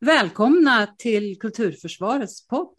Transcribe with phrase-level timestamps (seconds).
[0.00, 2.74] Välkomna till Kulturförsvarets podd.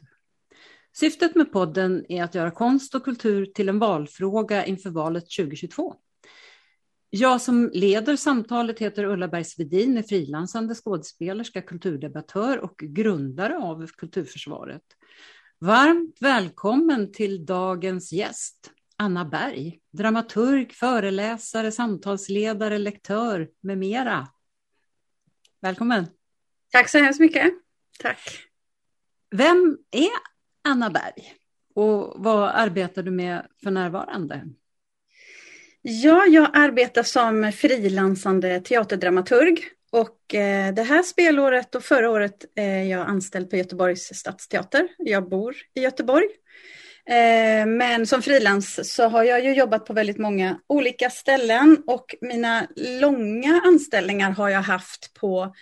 [0.94, 5.96] Syftet med podden är att göra konst och kultur till en valfråga inför valet 2022.
[7.10, 14.84] Jag som leder samtalet heter Ulla Bergsvedin, är frilansande skådespelerska, kulturdebattör och grundare av Kulturförsvaret.
[15.60, 24.28] Varmt välkommen till dagens gäst, Anna Berg, dramaturg, föreläsare, samtalsledare, lektör med mera.
[25.62, 26.17] Välkommen!
[26.72, 27.54] Tack så hemskt mycket.
[28.00, 28.44] Tack.
[29.32, 30.10] Vem är
[30.64, 31.34] Anna Berg
[31.76, 34.42] och vad arbetar du med för närvarande?
[35.82, 39.60] Ja, jag arbetar som frilansande teaterdramaturg
[39.92, 44.88] och eh, det här spelåret och förra året är jag anställd på Göteborgs stadsteater.
[44.98, 46.28] Jag bor i Göteborg.
[47.10, 52.16] Eh, men som frilans så har jag ju jobbat på väldigt många olika ställen och
[52.22, 55.54] mina långa anställningar har jag haft på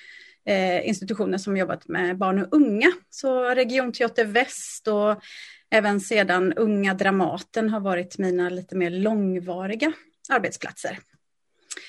[0.46, 2.92] eh, institutioner som jobbat med barn och unga.
[3.10, 5.24] Så Regionteater Väst och
[5.70, 9.94] även sedan Unga Dramaten har varit mina lite mer långvariga
[10.30, 11.00] arbetsplatser.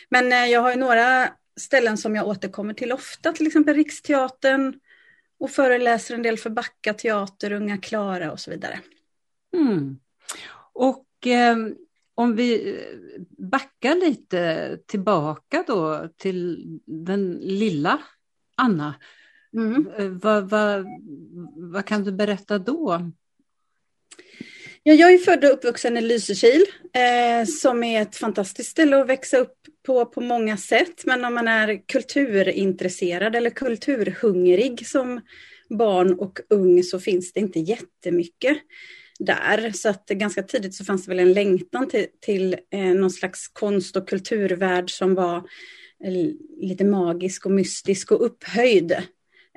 [0.08, 4.80] Men eh, jag har ju några ställen som jag återkommer till ofta, till exempel Riksteatern
[5.39, 8.80] och föreläser en del för Backa teater, Unga Klara och så vidare.
[9.55, 9.98] Mm.
[10.73, 11.56] Och eh,
[12.14, 17.98] om vi eh, backar lite tillbaka då till den lilla
[18.56, 18.94] Anna.
[19.56, 19.86] Mm.
[19.98, 20.86] Eh, vad, vad,
[21.56, 23.10] vad kan du berätta då?
[24.82, 29.08] Ja, jag är född och uppvuxen i Lysekil eh, som är ett fantastiskt ställe att
[29.08, 31.04] växa upp på på många sätt.
[31.04, 35.20] Men om man är kulturintresserad eller kulturhungrig som
[35.68, 38.58] barn och ung så finns det inte jättemycket
[39.18, 39.70] där.
[39.70, 43.48] Så att ganska tidigt så fanns det väl en längtan till, till eh, någon slags
[43.48, 45.48] konst och kulturvärld som var
[46.61, 48.97] lite magisk och mystisk och upphöjd.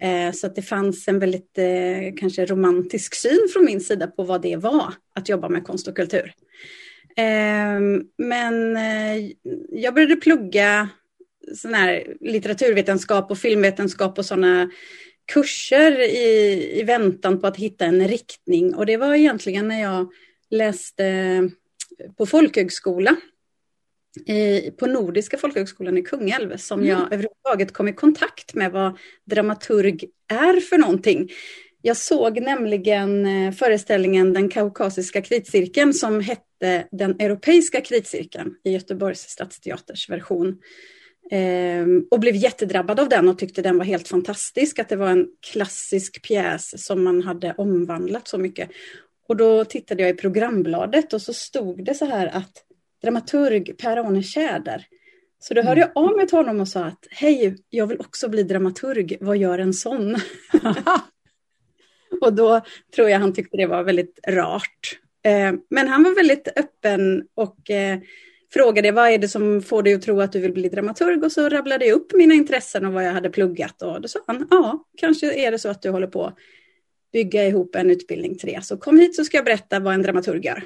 [0.01, 4.23] Eh, så att det fanns en väldigt eh, kanske romantisk syn från min sida på
[4.23, 6.33] vad det var att jobba med konst och kultur.
[7.15, 9.31] Ehm, men eh,
[9.69, 10.89] jag började plugga
[11.55, 14.71] sån här litteraturvetenskap och filmvetenskap och sådana
[15.33, 18.75] kurser i, i väntan på att hitta en riktning.
[18.75, 20.11] Och det var egentligen när jag
[20.49, 21.49] läste
[22.17, 23.15] på folkhögskola
[24.25, 26.89] i, på Nordiska folkhögskolan i Kungälv som mm.
[26.89, 31.29] jag överhuvudtaget kom i kontakt med vad dramaturg är för någonting.
[31.81, 39.21] Jag såg nämligen eh, föreställningen Den kaukasiska kritcirkeln som hette Den europeiska kritcirkeln i Göteborgs
[39.21, 40.57] stadsteaters version.
[41.31, 45.09] Ehm, och blev jättedrabbad av den och tyckte den var helt fantastisk, att det var
[45.09, 48.69] en klassisk pjäs som man hade omvandlat så mycket.
[49.27, 52.63] Och då tittade jag i programbladet och så stod det så här att
[53.01, 54.85] dramaturg Per-Arne Tjäder.
[55.39, 58.29] Så då hörde jag av mig till honom och sa att hej, jag vill också
[58.29, 60.15] bli dramaturg, vad gör en sån?
[62.21, 62.61] och då
[62.95, 64.99] tror jag han tyckte det var väldigt rart.
[65.23, 67.99] Eh, men han var väldigt öppen och eh,
[68.53, 71.31] frågade vad är det som får dig att tro att du vill bli dramaturg och
[71.31, 74.47] så rabblade jag upp mina intressen och vad jag hade pluggat och då sa han
[74.49, 76.35] ja, kanske är det så att du håller på att
[77.13, 78.65] bygga ihop en utbildning till det.
[78.65, 80.63] Så kom hit så ska jag berätta vad en dramaturg gör.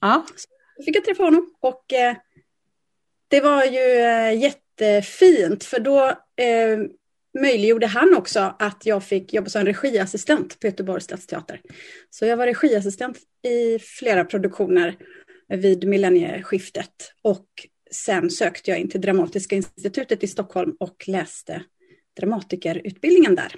[0.00, 0.26] Ja.
[0.36, 0.48] Så
[0.82, 2.16] fick jag träffa honom och eh,
[3.28, 6.78] det var ju eh, jättefint för då eh,
[7.38, 11.60] möjliggjorde han också att jag fick jobba som regiassistent på Göteborgs stadsteater.
[12.10, 14.96] Så jag var regiassistent i flera produktioner
[15.48, 17.46] vid millennieskiftet och
[17.90, 21.62] sen sökte jag in till Dramatiska institutet i Stockholm och läste
[22.20, 23.54] dramatikerutbildningen där.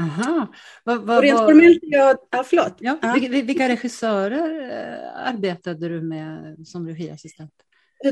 [0.00, 0.46] Aha.
[0.84, 2.76] Va, va, och rent formellt, jag, ja, förlåt.
[2.78, 3.16] Ja, ja.
[3.30, 7.52] Vilka regissörer eh, arbetade du med som regiassistent?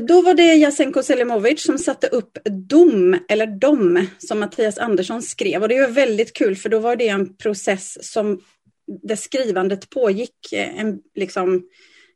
[0.07, 5.61] Då var det Jasenko Selimovic som satte upp Dom, eller Dom, som Mattias Andersson skrev.
[5.61, 8.41] Och det var väldigt kul för då var det en process som
[9.03, 10.53] där skrivandet pågick.
[10.53, 11.63] Eh, en, liksom,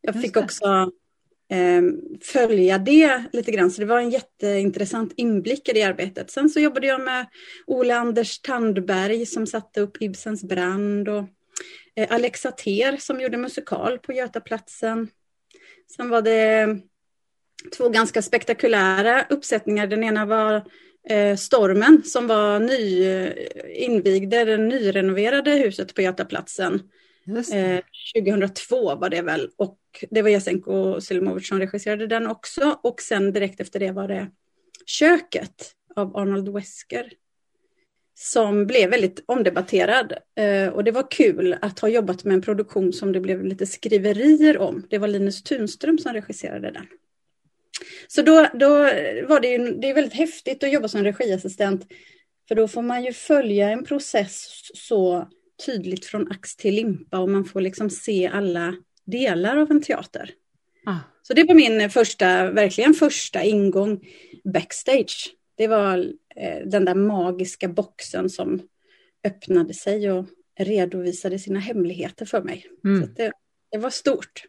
[0.02, 0.92] jag fick också
[2.22, 3.72] följa det lite grann.
[3.72, 6.32] Så det var en jätteintressant inblick i det arbetet.
[6.32, 7.28] Sen så jobbade jag med
[7.68, 11.24] Ole Anders Tandberg som satte upp Ibsens brand och
[11.96, 15.08] eh, Alexa Ter som gjorde musikal på Götaplatsen.
[15.96, 16.78] Sen var det
[17.78, 19.88] två ganska spektakulära uppsättningar.
[19.88, 20.56] Den ena var
[21.10, 23.34] eh, Stormen som var ny, eh,
[23.68, 26.82] invigde det nyrenoverade huset på Götaplatsen.
[27.54, 27.80] Eh,
[28.16, 29.80] 2002 var det väl och
[30.12, 34.32] det var Jasenko Selimovic som regisserade den också och sen direkt efter det var det
[34.86, 37.14] Köket av Arnold Wesker
[38.16, 40.14] som blev väldigt omdebatterad.
[40.36, 43.66] Eh, och det var kul att ha jobbat med en produktion som det blev lite
[43.66, 44.88] skriverier om.
[44.90, 46.88] Det var Linus Tunström som regisserade den.
[48.08, 48.70] Så då, då
[49.28, 51.88] var det ju det är väldigt häftigt att jobba som regiassistent
[52.48, 55.28] För då får man ju följa en process så
[55.66, 58.76] tydligt från ax till limpa och man får liksom se alla
[59.06, 60.32] delar av en teater.
[60.86, 61.00] Ah.
[61.22, 64.06] Så det var min första, verkligen första ingång
[64.44, 65.36] backstage.
[65.56, 68.62] Det var eh, den där magiska boxen som
[69.24, 70.26] öppnade sig och
[70.60, 72.66] redovisade sina hemligheter för mig.
[72.86, 73.02] Mm.
[73.02, 73.32] Så det,
[73.72, 74.46] det var stort.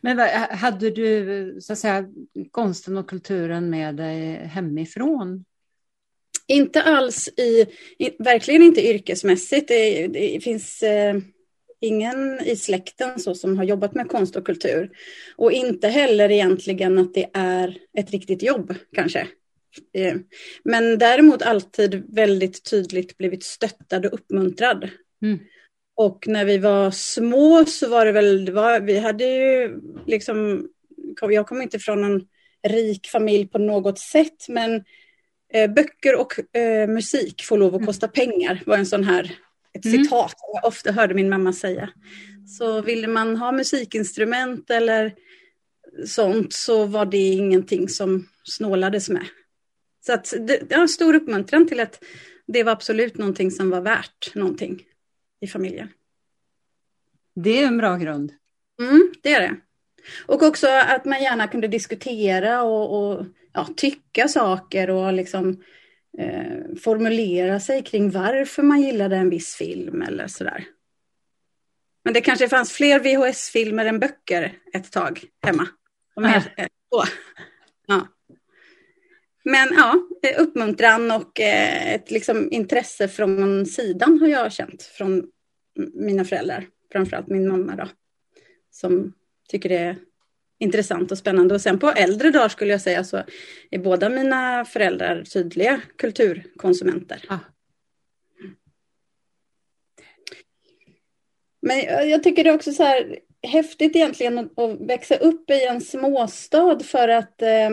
[0.00, 0.18] Men
[0.50, 2.06] hade du så att säga,
[2.50, 5.44] konsten och kulturen med dig hemifrån?
[6.46, 7.66] Inte alls i,
[8.18, 9.68] verkligen inte yrkesmässigt.
[9.68, 11.16] Det, det finns eh,
[11.80, 14.90] ingen i släkten så som har jobbat med konst och kultur.
[15.36, 19.26] Och inte heller egentligen att det är ett riktigt jobb kanske.
[19.94, 20.14] Eh,
[20.64, 24.90] men däremot alltid väldigt tydligt blivit stöttad och uppmuntrad.
[25.22, 25.38] Mm.
[25.96, 30.68] Och när vi var små så var det väl, det var, vi hade ju liksom,
[31.20, 32.26] jag kommer inte från en
[32.68, 34.84] rik familj på något sätt, men
[35.52, 37.86] eh, böcker och eh, musik får lov att mm.
[37.86, 39.36] kosta pengar, var en sån här,
[39.76, 40.04] ett mm.
[40.04, 41.88] citat som jag ofta hörde min mamma säga.
[42.58, 45.14] Så ville man ha musikinstrument eller
[46.06, 49.26] sånt så var det ingenting som snålades med.
[50.06, 52.04] Så att det, det har en stor uppmuntran till att
[52.46, 54.82] det var absolut någonting som var värt någonting
[55.40, 55.88] i familjen.
[57.34, 58.32] Det är en bra grund.
[58.80, 59.56] Mm, det är det.
[60.26, 65.62] Och också att man gärna kunde diskutera och, och ja, tycka saker och liksom
[66.18, 70.64] eh, formulera sig kring varför man gillade en viss film eller sådär.
[72.04, 75.68] Men det kanske fanns fler VHS-filmer än böcker ett tag hemma.
[76.90, 77.04] Ja.
[77.86, 78.06] ja.
[79.44, 79.94] Men ja,
[80.38, 85.30] uppmuntran och eh, ett liksom intresse från sidan har jag känt från
[85.94, 87.88] mina föräldrar, framförallt min mamma då,
[88.70, 89.12] som
[89.48, 89.96] tycker det är
[90.58, 91.54] intressant och spännande.
[91.54, 93.22] Och sen på äldre dagar skulle jag säga så
[93.70, 97.24] är båda mina föräldrar tydliga kulturkonsumenter.
[97.28, 97.38] Ah.
[101.62, 105.80] Men jag tycker det är också så här häftigt egentligen att växa upp i en
[105.80, 107.70] småstad för att eh,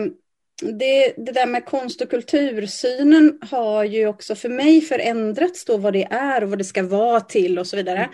[0.62, 5.92] det, det där med konst och kultursynen har ju också för mig förändrats då vad
[5.92, 7.98] det är och vad det ska vara till och så vidare.
[7.98, 8.10] Mm.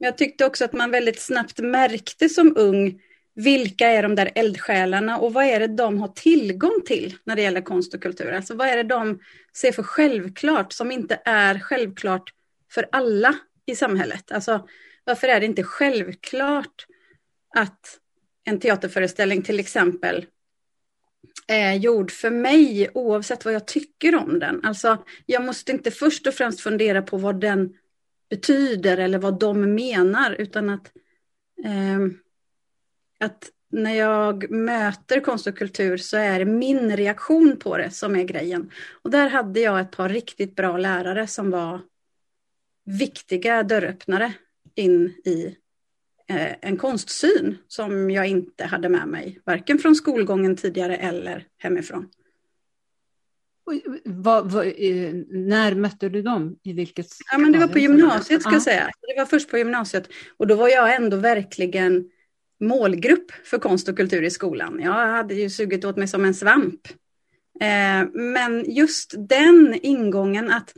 [0.00, 3.00] Men jag tyckte också att man väldigt snabbt märkte som ung
[3.38, 7.42] vilka är de där eldsjälarna och vad är det de har tillgång till när det
[7.42, 8.32] gäller konst och kultur?
[8.32, 9.20] Alltså vad är det de
[9.56, 12.32] ser för självklart som inte är självklart
[12.72, 13.34] för alla
[13.66, 14.32] i samhället?
[14.32, 14.68] Alltså
[15.04, 16.86] varför är det inte självklart
[17.54, 17.98] att
[18.44, 20.26] en teaterföreställning till exempel
[21.46, 24.64] är gjord för mig oavsett vad jag tycker om den.
[24.64, 27.74] Alltså, jag måste inte först och främst fundera på vad den
[28.30, 30.92] betyder eller vad de menar utan att,
[31.64, 31.98] eh,
[33.20, 38.16] att när jag möter konst och kultur så är det min reaktion på det som
[38.16, 38.70] är grejen.
[39.02, 41.80] Och där hade jag ett par riktigt bra lärare som var
[42.84, 44.32] viktiga dörröppnare
[44.74, 45.56] in i
[46.30, 52.08] Eh, en konstsyn som jag inte hade med mig, varken från skolgången tidigare eller hemifrån.
[54.04, 56.58] Vad, vad, eh, när mötte du dem?
[56.62, 58.90] I vilket ja, men det var på gymnasiet ska jag säga.
[59.00, 60.08] Det var först på gymnasiet.
[60.36, 62.10] Och då var jag ändå verkligen
[62.60, 64.80] målgrupp för konst och kultur i skolan.
[64.82, 66.88] Jag hade ju sugit åt mig som en svamp.
[67.60, 70.74] Eh, men just den ingången att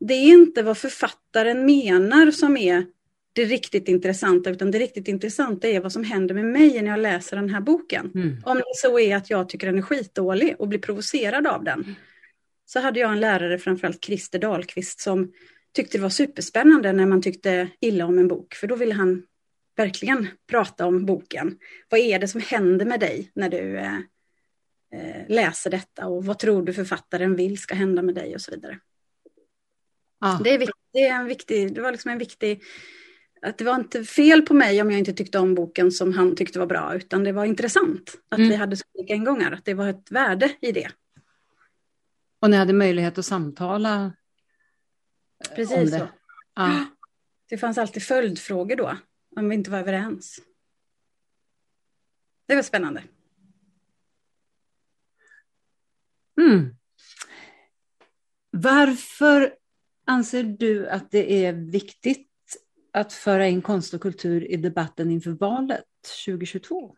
[0.00, 2.86] det är inte vad författaren menar som är
[3.32, 7.00] det riktigt intressanta, utan det riktigt intressanta är vad som händer med mig när jag
[7.00, 8.10] läser den här boken.
[8.14, 8.36] Mm.
[8.44, 11.82] Om det så är att jag tycker den är skitdålig och blir provocerad av den.
[11.82, 11.94] Mm.
[12.66, 15.32] Så hade jag en lärare, framförallt Christer Dahlqvist, som
[15.74, 19.22] tyckte det var superspännande när man tyckte illa om en bok, för då ville han
[19.78, 21.58] verkligen prata om boken.
[21.88, 23.96] Vad är det som händer med dig när du eh,
[24.92, 28.50] eh läser detta och vad tror du författaren vill ska hända med dig och så
[28.50, 28.78] vidare.
[30.20, 30.38] Ah.
[30.38, 32.62] Det, är, det, är en viktig, det var liksom en viktig
[33.42, 36.36] att det var inte fel på mig om jag inte tyckte om boken som han
[36.36, 38.50] tyckte var bra, utan det var intressant att mm.
[38.50, 40.90] vi hade så olika ingångar, att det var ett värde i det.
[42.40, 44.12] Och ni hade möjlighet att samtala
[45.44, 45.98] eh, Precis om det?
[45.98, 46.08] Så.
[46.54, 46.84] Ja.
[47.48, 48.96] Det fanns alltid följdfrågor då,
[49.36, 50.40] om vi inte var överens.
[52.46, 53.02] Det var spännande.
[56.40, 56.76] Mm.
[58.50, 59.54] Varför
[60.06, 62.28] anser du att det är viktigt
[62.92, 65.84] att föra in konst och kultur i debatten inför valet
[66.26, 66.96] 2022?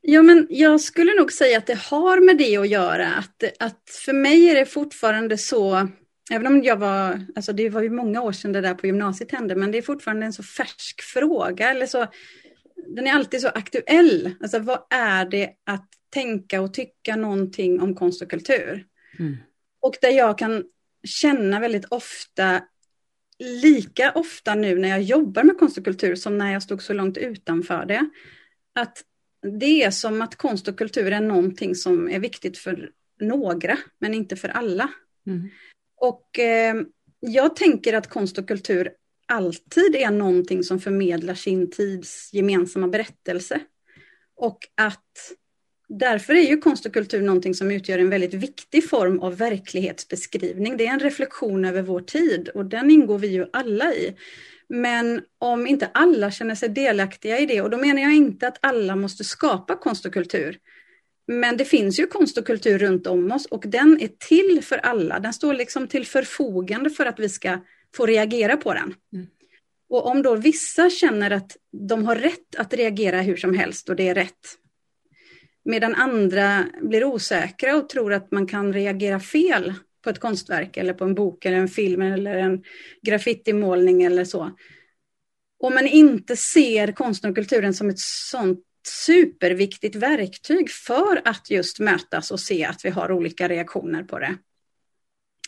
[0.00, 3.14] Ja, men jag skulle nog säga att det har med det att göra.
[3.14, 5.88] Att, att för mig är det fortfarande så,
[6.30, 9.32] även om jag var, alltså det var ju många år sedan det där på gymnasiet
[9.32, 11.70] hände, men det är fortfarande en så färsk fråga.
[11.70, 12.06] Eller så,
[12.86, 14.34] den är alltid så aktuell.
[14.40, 18.86] Alltså vad är det att tänka och tycka någonting om konst och kultur?
[19.18, 19.36] Mm.
[19.80, 20.64] Och där jag kan
[21.04, 22.62] känna väldigt ofta,
[23.38, 26.92] lika ofta nu när jag jobbar med konst och kultur som när jag stod så
[26.92, 28.10] långt utanför det,
[28.74, 29.04] att
[29.58, 32.90] det är som att konst och kultur är någonting som är viktigt för
[33.20, 34.88] några, men inte för alla.
[35.26, 35.50] Mm.
[36.06, 36.74] Och eh,
[37.20, 38.90] jag tänker att konst och kultur
[39.26, 43.60] alltid är någonting som förmedlar sin tids gemensamma berättelse.
[44.36, 45.36] Och att
[45.88, 50.76] därför är ju konst och kultur någonting som utgör en väldigt viktig form av verklighetsbeskrivning.
[50.76, 54.16] Det är en reflektion över vår tid och den ingår vi ju alla i.
[54.68, 58.58] Men om inte alla känner sig delaktiga i det, och då menar jag inte att
[58.60, 60.58] alla måste skapa konst och kultur,
[61.26, 64.78] men det finns ju konst och kultur runt om oss och den är till för
[64.78, 65.18] alla.
[65.18, 67.58] Den står liksom till förfogande för att vi ska
[67.96, 68.94] få reagera på den.
[69.12, 69.26] Mm.
[69.88, 71.56] Och om då vissa känner att
[71.88, 74.58] de har rätt att reagera hur som helst och det är rätt,
[75.64, 80.94] medan andra blir osäkra och tror att man kan reagera fel på ett konstverk eller
[80.94, 82.64] på en bok eller en film eller en
[83.02, 84.50] graffitimålning eller så.
[85.58, 91.80] Om man inte ser konsten och kulturen som ett sånt superviktigt verktyg för att just
[91.80, 94.38] mötas och se att vi har olika reaktioner på det.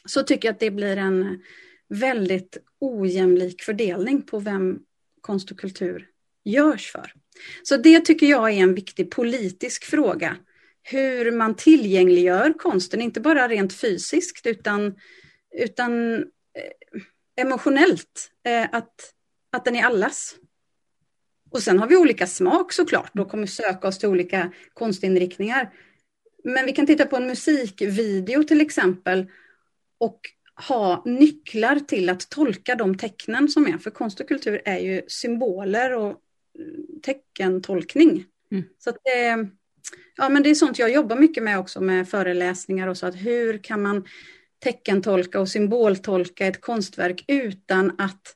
[0.04, 1.42] Så tycker jag att det blir en
[1.88, 4.78] väldigt ojämlik fördelning på vem
[5.20, 6.06] konst och kultur
[6.44, 7.12] görs för.
[7.62, 10.36] Så det tycker jag är en viktig politisk fråga.
[10.82, 14.94] Hur man tillgängliggör konsten, inte bara rent fysiskt utan,
[15.58, 16.22] utan eh,
[17.36, 18.30] emotionellt.
[18.46, 19.14] Eh, att,
[19.52, 20.34] att den är allas.
[21.50, 25.72] Och sen har vi olika smak såklart och kommer söka oss till olika konstinriktningar.
[26.44, 29.26] Men vi kan titta på en musikvideo till exempel
[29.98, 30.20] och
[30.68, 33.78] ha nycklar till att tolka de tecknen som är.
[33.78, 36.16] För konst och kultur är ju symboler och
[36.58, 38.24] mm, teckentolkning.
[38.50, 38.64] Mm.
[38.78, 39.48] Så det,
[40.16, 43.06] ja, men det är sånt jag jobbar mycket med också med föreläsningar och så.
[43.06, 44.04] Att hur kan man
[44.58, 48.34] teckentolka och symboltolka ett konstverk utan att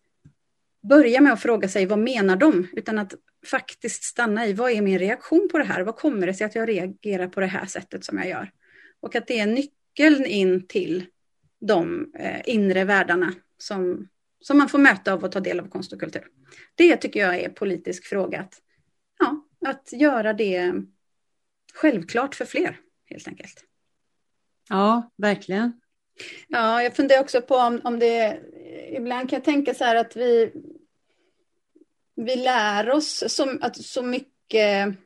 [0.83, 2.69] börja med att fråga sig vad menar de?
[2.73, 3.15] Utan att
[3.47, 5.83] faktiskt stanna i vad är min reaktion på det här?
[5.83, 8.51] Vad kommer det sig att jag reagerar på det här sättet som jag gör?
[9.01, 11.07] Och att det är nyckeln in till
[11.61, 14.09] de eh, inre världarna som,
[14.41, 16.27] som man får möta av och ta del av konst och kultur.
[16.75, 18.41] Det tycker jag är politisk fråga.
[18.41, 18.55] Att,
[19.19, 20.73] ja, att göra det
[21.75, 23.65] självklart för fler, helt enkelt.
[24.69, 25.82] Ja, verkligen.
[26.49, 28.41] Ja, jag funderar också på om, om det...
[28.93, 30.53] Ibland kan jag tänka så här att vi,
[32.17, 34.97] vi lär oss så, att så mycket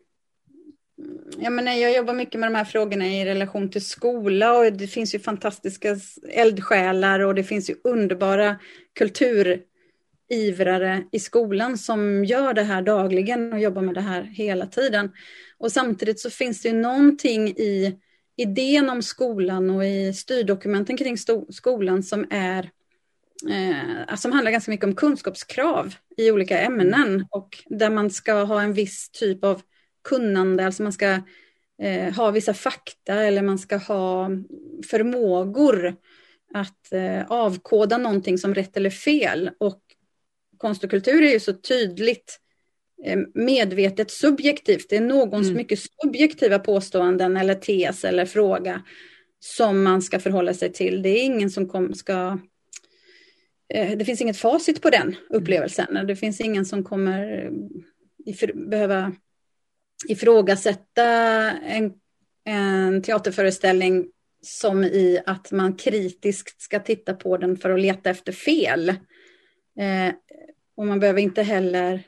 [1.39, 4.87] jag, menar, jag jobbar mycket med de här frågorna i relation till skola och det
[4.87, 5.97] finns ju fantastiska
[6.29, 8.59] eldsjälar och det finns ju underbara
[8.93, 15.13] kulturivrare i skolan som gör det här dagligen och jobbar med det här hela tiden.
[15.59, 17.97] Och samtidigt så finns det ju någonting i
[18.37, 21.17] idén om skolan och i styrdokumenten kring
[21.51, 22.71] skolan som är
[23.51, 28.63] eh, som handlar ganska mycket om kunskapskrav i olika ämnen och där man ska ha
[28.63, 29.63] en viss typ av
[30.05, 31.21] kunnande, alltså man ska
[31.83, 34.31] eh, ha vissa fakta eller man ska ha
[34.91, 35.97] förmågor
[36.55, 39.51] att eh, avkoda någonting som rätt eller fel.
[39.59, 39.81] Och
[40.59, 42.41] konst och kultur är ju så tydligt
[43.35, 44.87] medvetet subjektivt.
[44.89, 45.57] Det är någons mm.
[45.57, 48.83] mycket subjektiva påståenden eller tes eller fråga
[49.41, 51.03] som man ska förhålla sig till.
[51.03, 52.39] Det är ingen som kom, ska
[53.75, 56.07] eh, det finns inget facit på den upplevelsen.
[56.07, 57.45] Det finns ingen som kommer
[58.27, 59.13] eh, behöva
[60.09, 61.05] ifrågasätta
[61.51, 61.93] en,
[62.45, 64.07] en teaterföreställning
[64.43, 68.89] som i att man kritiskt ska titta på den för att leta efter fel.
[69.79, 70.15] Eh,
[70.77, 72.03] och man behöver inte heller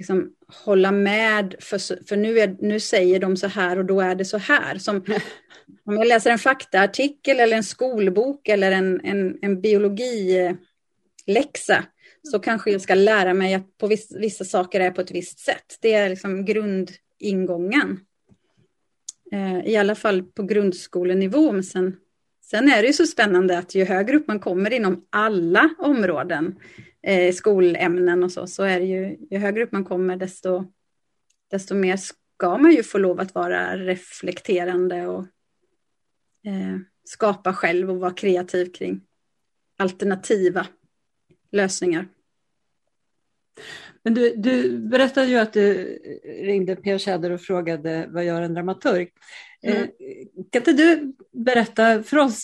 [0.00, 0.32] liksom
[0.64, 4.24] hålla med, för, för nu, är, nu säger de så här och då är det
[4.24, 4.78] så här.
[4.78, 4.96] Som,
[5.84, 10.56] om jag läser en faktaartikel eller en skolbok eller en, en, en biologiläxa
[12.22, 15.38] så kanske jag ska lära mig att på vissa, vissa saker är på ett visst
[15.38, 15.78] sätt.
[15.80, 18.00] Det är liksom grundingången.
[19.32, 21.52] Eh, I alla fall på grundskolenivå.
[21.52, 21.96] Men sen,
[22.50, 26.58] sen är det ju så spännande att ju högre upp man kommer inom alla områden,
[27.02, 30.64] eh, skolämnen och så, så är det ju, ju högre upp man kommer desto,
[31.50, 35.20] desto mer ska man ju få lov att vara reflekterande och
[36.44, 39.00] eh, skapa själv och vara kreativ kring
[39.78, 40.66] alternativa
[41.52, 42.08] lösningar.
[44.04, 45.98] Men du, du berättade ju att du
[46.42, 46.98] ringde P.O.
[46.98, 49.08] Tjäder och frågade vad gör en dramaturg?
[49.62, 49.82] Mm.
[49.82, 49.88] Eh,
[50.50, 52.42] kan inte du berätta för oss,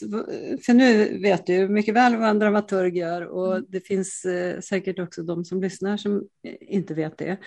[0.67, 3.67] för nu vet du mycket väl vad en dramaturg gör och mm.
[3.69, 6.29] det finns eh, säkert också de som lyssnar som
[6.61, 7.39] inte vet det.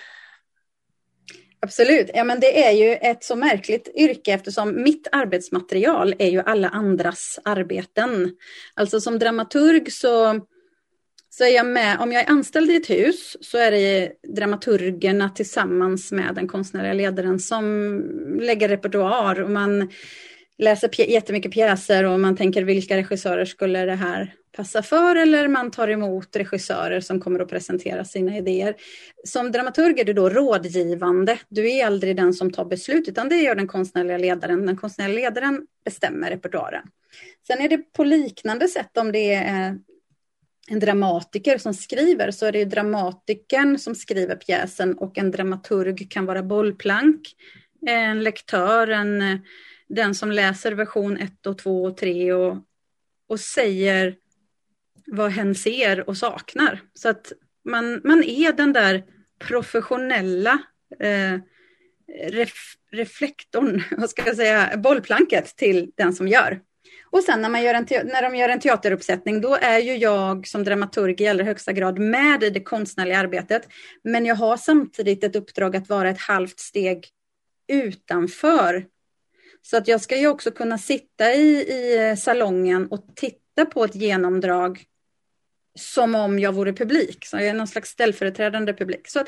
[1.62, 2.10] Absolut.
[2.14, 6.70] Ja, men det är ju ett så märkligt yrke eftersom mitt arbetsmaterial är ju alla
[6.70, 8.36] andras arbeten.
[8.74, 10.42] Alltså som dramaturg så,
[11.40, 15.30] så är jag med, om jag är anställd i ett hus så är det dramaturgerna
[15.30, 17.66] tillsammans med den konstnärliga ledaren som
[18.42, 19.90] lägger repertoar och man
[20.58, 25.72] läser jättemycket pjäser och man tänker vilka regissörer skulle det här passa för eller man
[25.72, 28.76] tar emot regissörer som kommer att presentera sina idéer.
[29.24, 31.38] Som dramaturg är du då rådgivande.
[31.50, 34.66] Du är aldrig den som tar beslut utan det gör den konstnärliga ledaren.
[34.66, 36.84] Den konstnärliga ledaren bestämmer repertoaren.
[37.48, 39.78] Sen är det på liknande sätt om det är
[40.70, 46.26] en dramatiker som skriver så är det dramatikern som skriver pjäsen och en dramaturg kan
[46.26, 47.36] vara bollplank,
[47.88, 49.42] en lektör, en,
[49.88, 52.58] den som läser version 1 och 2 och 3 och,
[53.28, 54.16] och säger
[55.06, 56.82] vad hen ser och saknar.
[56.94, 57.32] Så att
[57.66, 59.04] man, man är den där
[59.40, 60.60] professionella
[61.00, 61.40] eh,
[62.30, 66.62] ref, reflektorn, vad ska jag säga, bollplanket till den som gör.
[67.12, 70.48] Och sen när, man gör en när de gör en teateruppsättning, då är ju jag
[70.48, 73.68] som dramaturg i allra högsta grad med i det konstnärliga arbetet.
[74.04, 77.08] Men jag har samtidigt ett uppdrag att vara ett halvt steg
[77.68, 78.86] utanför.
[79.62, 83.84] Så att jag ska ju också kunna sitta i, i eh, salongen och titta på
[83.84, 84.86] ett genomdrag
[85.80, 89.08] som om jag vore publik, så jag är någon slags ställföreträdande publik.
[89.08, 89.28] Så att,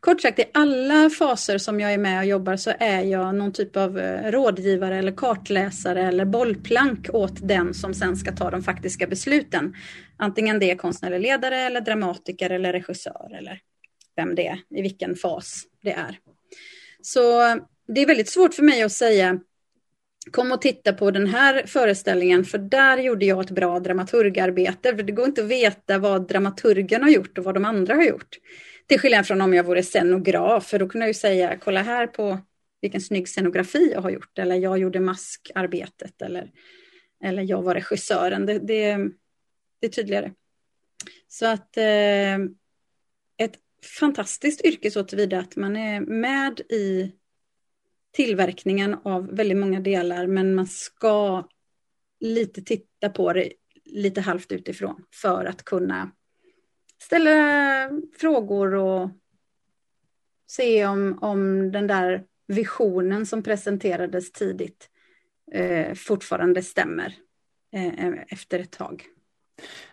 [0.00, 3.52] kort sagt, i alla faser som jag är med och jobbar så är jag någon
[3.52, 8.62] typ av eh, rådgivare eller kartläsare eller bollplank åt den som sen ska ta de
[8.62, 9.74] faktiska besluten.
[10.16, 13.60] Antingen det är konstnärlig ledare eller dramatiker eller regissör eller
[14.16, 16.18] vem det är, i vilken fas det är.
[17.02, 17.20] Så
[17.94, 19.40] det är väldigt svårt för mig att säga
[20.30, 24.96] kom och titta på den här föreställningen för där gjorde jag ett bra dramaturgarbete.
[24.96, 28.02] För det går inte att veta vad dramaturgen har gjort och vad de andra har
[28.02, 28.38] gjort.
[28.86, 32.06] Till skillnad från om jag vore scenograf, för då kunde jag ju säga kolla här
[32.06, 32.38] på
[32.80, 36.50] vilken snygg scenografi jag har gjort eller jag gjorde maskarbetet eller,
[37.24, 38.46] eller jag var regissören.
[38.46, 38.96] Det, det,
[39.80, 40.32] det är tydligare.
[41.28, 42.34] Så att eh,
[43.38, 43.58] ett
[44.00, 47.12] fantastiskt yrke så tillvida att man är med i
[48.12, 51.48] tillverkningen av väldigt många delar men man ska
[52.20, 53.52] lite titta på det
[53.84, 56.10] lite halvt utifrån för att kunna
[57.02, 59.10] ställa frågor och
[60.46, 64.88] se om, om den där visionen som presenterades tidigt
[65.52, 67.14] eh, fortfarande stämmer
[67.72, 69.04] eh, efter ett tag.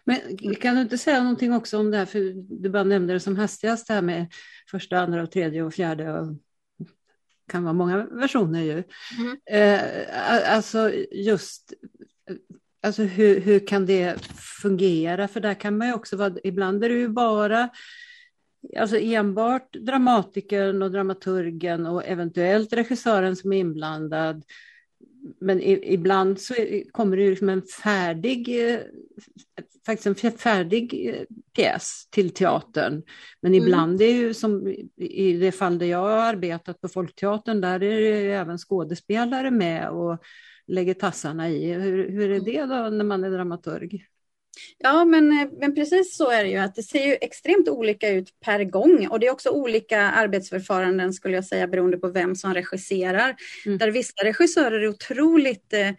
[0.03, 0.19] Men
[0.55, 2.19] kan du inte säga någonting också om det här, för
[2.61, 4.33] du bara nämnde det som hastigast, det här med
[4.71, 6.35] första, andra och tredje och fjärde och
[7.49, 8.83] kan vara många versioner ju.
[9.19, 9.37] Mm.
[9.45, 11.73] Eh, alltså just
[12.83, 14.25] alltså hur, hur kan det
[14.61, 15.27] fungera?
[15.27, 17.69] För där kan man ju också vara, ibland är det ju bara
[18.77, 24.43] alltså enbart dramatikern och dramaturgen och eventuellt regissören som är inblandad.
[25.39, 26.53] Men i, ibland så
[26.91, 28.79] kommer det ju liksom en färdig, eh,
[29.85, 31.23] faktiskt en färdig eh,
[31.55, 33.03] pjäs till teatern.
[33.41, 33.63] Men mm.
[33.63, 37.83] ibland är det ju som i det fall där jag har arbetat på Folkteatern, där
[37.83, 40.23] är det även skådespelare med och
[40.67, 41.73] lägger tassarna i.
[41.73, 44.05] Hur, hur är det då när man är dramaturg?
[44.77, 48.09] Ja, men, eh, men precis så är det ju att det ser ju extremt olika
[48.09, 52.35] ut per gång och det är också olika arbetsförfaranden skulle jag säga beroende på vem
[52.35, 53.35] som regisserar.
[53.65, 53.77] Mm.
[53.77, 55.89] Där vissa regissörer är otroligt eh,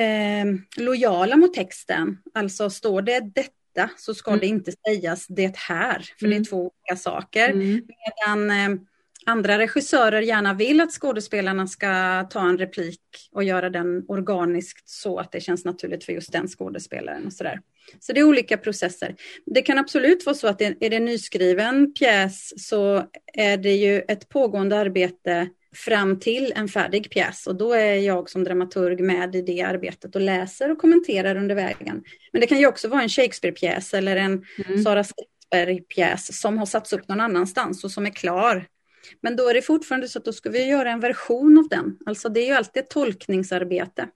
[0.00, 2.18] eh, lojala mot texten.
[2.34, 4.40] Alltså står det detta så ska mm.
[4.40, 6.30] det inte sägas det här, för mm.
[6.30, 6.44] det är mm.
[6.44, 7.50] två olika saker.
[7.50, 7.82] Mm.
[8.26, 8.80] Medan eh,
[9.28, 13.00] andra regissörer gärna vill att skådespelarna ska ta en replik
[13.32, 17.26] och göra den organiskt så att det känns naturligt för just den skådespelaren.
[17.26, 17.60] Och så, där.
[18.00, 19.14] så det är olika processer.
[19.46, 24.00] Det kan absolut vara så att är det en nyskriven pjäs så är det ju
[24.08, 29.36] ett pågående arbete fram till en färdig pjäs och då är jag som dramaturg med
[29.36, 32.02] i det arbetet och läser och kommenterar under vägen.
[32.32, 34.84] Men det kan ju också vara en Shakespeare-pjäs eller en mm.
[34.84, 38.66] Sara Stridsberg-pjäs som har satts upp någon annanstans och som är klar.
[39.20, 41.98] Men då är det fortfarande så att då ska vi göra en version av den.
[42.06, 44.08] Alltså det är ju alltid ett tolkningsarbete.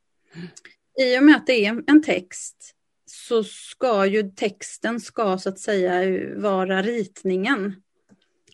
[0.98, 2.74] I och med att det är en text
[3.06, 7.82] så ska ju texten ska så att säga vara ritningen.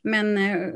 [0.02, 0.72] Men eh,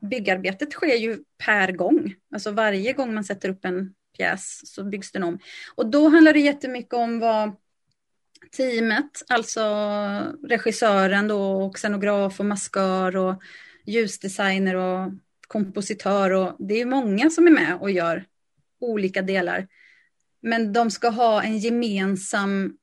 [0.00, 2.14] byggarbetet sker ju per gång.
[2.34, 5.38] Alltså varje gång man sätter upp en pjäs så byggs den om.
[5.74, 7.52] Och då handlar det jättemycket om vad
[8.56, 9.60] teamet, alltså
[10.48, 13.42] regissören då och scenograf och maskör och
[13.84, 15.12] ljusdesigner och
[15.48, 18.24] kompositör och det är många som är med och gör
[18.80, 19.68] olika delar.
[20.42, 22.76] Men de ska ha en gemensam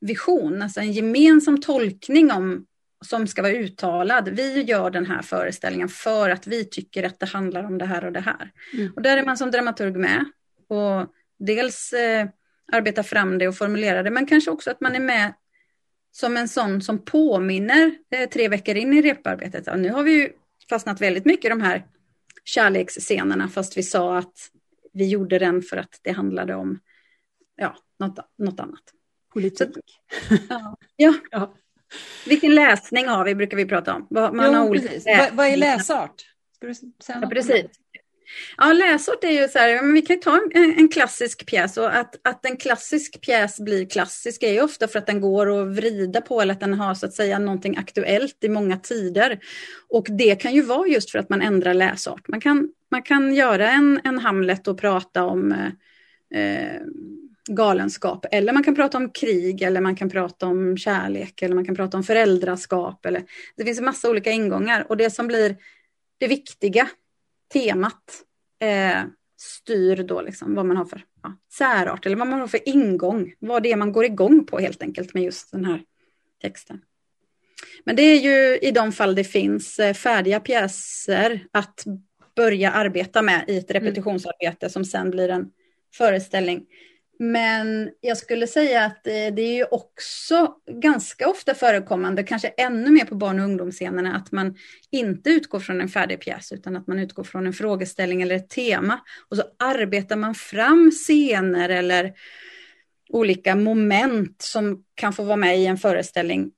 [0.00, 2.66] vision, alltså en gemensam tolkning om,
[3.04, 4.28] som ska vara uttalad.
[4.28, 8.04] Vi gör den här föreställningen för att vi tycker att det handlar om det här
[8.04, 8.50] och det här.
[8.74, 8.92] Mm.
[8.96, 10.24] Och där är man som dramaturg med.
[10.68, 12.28] Och dels eh,
[12.72, 15.34] arbeta fram det och formulera det, men kanske också att man är med
[16.12, 19.66] som en sån som påminner eh, tre veckor in i reparbetet.
[19.66, 20.32] Ja, nu har vi ju
[20.68, 21.86] fastnat väldigt mycket i de här
[22.44, 24.50] kärleksscenerna, fast vi sa att
[24.92, 26.80] vi gjorde den för att det handlade om
[27.56, 28.82] ja, något, något annat.
[29.32, 29.68] Politik.
[29.68, 31.14] Så, ja.
[31.30, 31.54] ja.
[32.26, 34.06] Vilken läsning har vi, brukar vi prata om.
[34.10, 36.22] Man jo, har olika vad, vad är läsart?
[36.56, 37.66] Ska du säga ja, precis.
[38.56, 41.96] Ja, läsort är ju så här, men vi kan ta en, en, klassisk pjäs och
[41.96, 45.76] att, att en klassisk pjäs blir klassisk är ju ofta för att den går att
[45.76, 49.38] vrida på eller att den har så att säga någonting aktuellt i många tider.
[49.88, 52.28] Och det kan ju vara just för att man ändrar läsart.
[52.28, 56.80] Man kan, man kan göra en, en Hamlet och prata om eh, eh,
[57.48, 61.64] galenskap eller man kan prata om krig eller man kan prata om kärlek eller man
[61.64, 63.06] kan prata om föräldraskap.
[63.06, 63.22] Eller,
[63.56, 65.56] det finns en massa olika ingångar och det som blir
[66.18, 66.88] det viktiga
[67.52, 68.22] temat
[68.60, 69.02] eh,
[69.36, 73.34] styr då liksom vad man har för ja, särart eller vad man har för ingång.
[73.38, 75.82] Vad det är man går igång på helt enkelt med just den här
[76.42, 76.80] texten.
[77.84, 81.84] Men det är ju i de fall det finns eh, färdiga pjäser att
[82.36, 83.82] börja arbeta med i ett mm.
[83.82, 85.50] repetitionsarbete som sen blir en
[85.94, 86.66] föreställning.
[87.24, 92.90] Men jag skulle säga att eh, det är ju också ganska ofta förekommande, kanske ännu
[92.90, 94.56] mer på barn och ungdomsscenerna, att man
[94.90, 98.48] inte utgår från en färdig pjäs utan att man utgår från en frågeställning eller ett
[98.48, 99.00] tema.
[99.28, 102.12] Och så arbetar man fram scener eller
[103.08, 106.50] olika moment som kan få vara med i en föreställning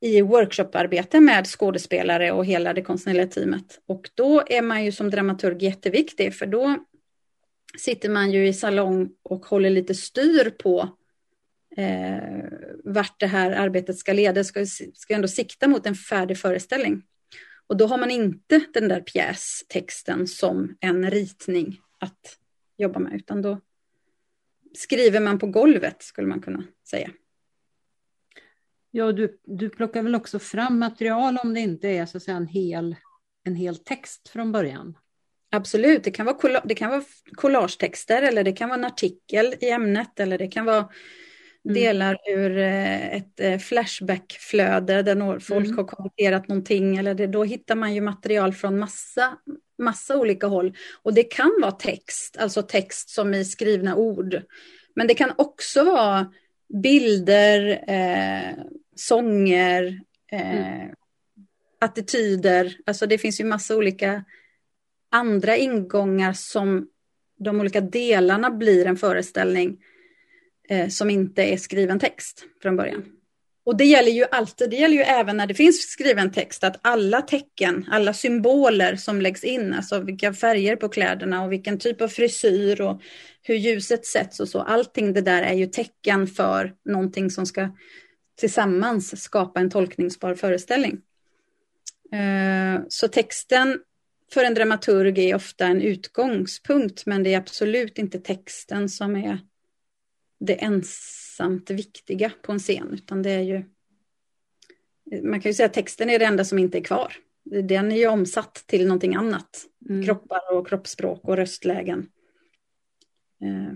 [0.00, 3.80] i workshoparbete med skådespelare och hela det konstnärliga teamet.
[3.88, 6.76] Och då är man ju som dramaturg jätteviktig för då
[7.78, 10.96] sitter man ju i salong och håller lite styr på
[11.76, 12.44] eh,
[12.84, 14.32] vart det här arbetet ska leda.
[14.32, 17.02] Det ska, ska ändå sikta mot en färdig föreställning.
[17.66, 22.38] Och då har man inte den där pjästexten som en ritning att
[22.76, 23.60] jobba med, utan då
[24.74, 27.10] skriver man på golvet skulle man kunna säga.
[28.90, 32.36] Ja, du, du plockar väl också fram material om det inte är så att säga,
[32.36, 32.96] en, hel,
[33.44, 34.98] en hel text från början?
[35.54, 37.02] Absolut, det kan vara, det kan vara
[37.36, 40.88] collagetexter eller det kan vara en artikel i ämnet eller det kan vara
[41.64, 41.74] mm.
[41.74, 45.78] delar ur eh, ett eh, flashbackflöde där folk mm.
[45.78, 49.38] har kommenterat någonting eller det, då hittar man ju material från massa,
[49.78, 50.76] massa olika håll.
[51.02, 54.42] Och det kan vara text, alltså text som i skrivna ord.
[54.94, 56.32] Men det kan också vara
[56.82, 58.64] bilder, eh,
[58.96, 60.00] sånger,
[60.32, 60.90] eh, mm.
[61.80, 64.24] attityder, alltså det finns ju massa olika
[65.12, 66.88] andra ingångar som
[67.38, 69.78] de olika delarna blir en föreställning
[70.68, 73.04] eh, som inte är skriven text från början.
[73.64, 76.78] Och det gäller ju alltid, det gäller ju även när det finns skriven text, att
[76.82, 82.00] alla tecken, alla symboler som läggs in, alltså vilka färger på kläderna och vilken typ
[82.00, 83.00] av frisyr och
[83.42, 87.68] hur ljuset sätts och så, allting det där är ju tecken för någonting som ska
[88.40, 91.00] tillsammans skapa en tolkningsbar föreställning.
[92.12, 93.78] Eh, så texten
[94.32, 99.38] för en dramaturg är ofta en utgångspunkt, men det är absolut inte texten som är
[100.40, 103.64] det ensamt viktiga på en scen, utan det är ju...
[105.22, 107.12] Man kan ju säga att texten är det enda som inte är kvar.
[107.44, 109.66] Den är ju omsatt till någonting annat.
[109.88, 110.04] Mm.
[110.04, 112.08] Kroppar och kroppsspråk och röstlägen.
[113.42, 113.74] Eh,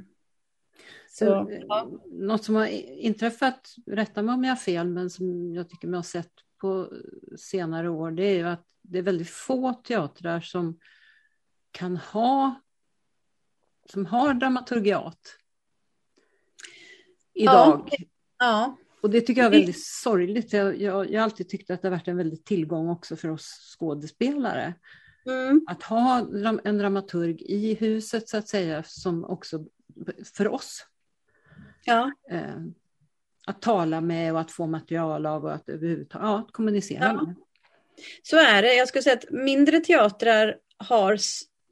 [1.09, 1.25] så,
[1.69, 1.91] ja.
[2.07, 5.99] Något som har inträffat, rätta mig om jag har fel, men som jag tycker mig
[5.99, 6.93] ha sett på
[7.39, 10.79] senare år, det är ju att det är väldigt få teatrar som
[11.71, 12.61] kan ha
[13.93, 15.37] som har dramaturgiat
[17.35, 17.89] idag.
[17.91, 18.07] Ja.
[18.39, 18.77] ja.
[19.01, 20.53] Och det tycker jag är väldigt sorgligt.
[20.53, 23.29] Jag, jag, jag har alltid tyckt att det har varit en väldigt tillgång också för
[23.29, 24.75] oss skådespelare.
[25.27, 25.65] Mm.
[25.69, 26.29] Att ha
[26.65, 29.65] en dramaturg i huset så att säga, som också
[30.35, 30.87] för oss.
[31.85, 32.13] Ja.
[32.31, 32.57] Eh,
[33.47, 37.13] att tala med och att få material av och att överhuvudtaget ja, kommunicera ja.
[37.13, 37.35] med.
[38.23, 38.75] Så är det.
[38.75, 41.19] Jag skulle säga att mindre teatrar har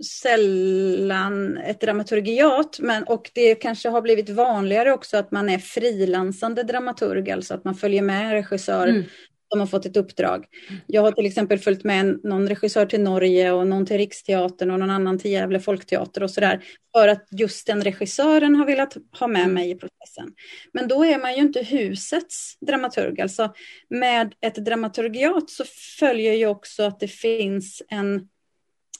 [0.05, 6.63] sällan ett dramaturgiat, men, och det kanske har blivit vanligare också att man är frilansande
[6.63, 9.05] dramaturg, alltså att man följer med regissör mm
[9.51, 10.47] som har fått ett uppdrag.
[10.87, 14.79] Jag har till exempel följt med någon regissör till Norge och någon till Riksteatern och
[14.79, 16.65] någon annan till Gävle folkteater och sådär.
[16.97, 20.35] För att just den regissören har velat ha med mig i processen.
[20.73, 23.21] Men då är man ju inte husets dramaturg.
[23.21, 23.55] Alltså
[23.89, 25.65] med ett dramaturgiat så
[25.99, 28.29] följer ju också att det finns en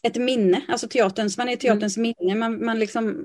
[0.03, 2.15] ett minne, alltså teaterns, man är teaterns mm.
[2.19, 3.25] minne, man, man, liksom,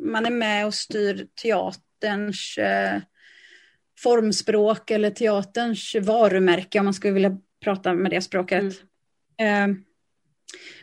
[0.00, 3.00] man är med och styr teaterns eh,
[3.98, 8.64] formspråk eller teaterns varumärke om man skulle vilja prata med det språket.
[9.38, 9.70] Mm.
[9.70, 9.76] Eh,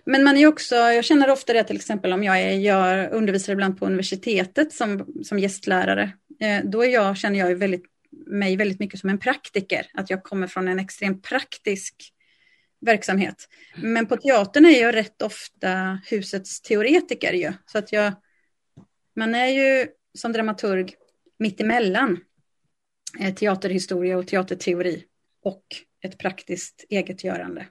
[0.06, 3.54] men man är också, jag känner ofta det till exempel om jag, är, jag undervisar
[3.54, 6.12] ibland på universitetet som, som gästlärare.
[6.40, 7.86] Eh, då är jag, känner jag väldigt,
[8.28, 12.14] mig väldigt mycket som en praktiker, att jag kommer från en extremt praktisk
[12.82, 13.48] verksamhet.
[13.76, 17.54] Men på teatern är jag rätt ofta husets teoretiker ju.
[17.66, 18.14] Så att jag,
[19.16, 20.96] man är ju som dramaturg
[21.40, 22.18] mittemellan eh,
[23.20, 25.04] Eh, teaterhistoria och teaterteori
[25.44, 25.66] och
[26.02, 27.68] ett praktiskt eget görande.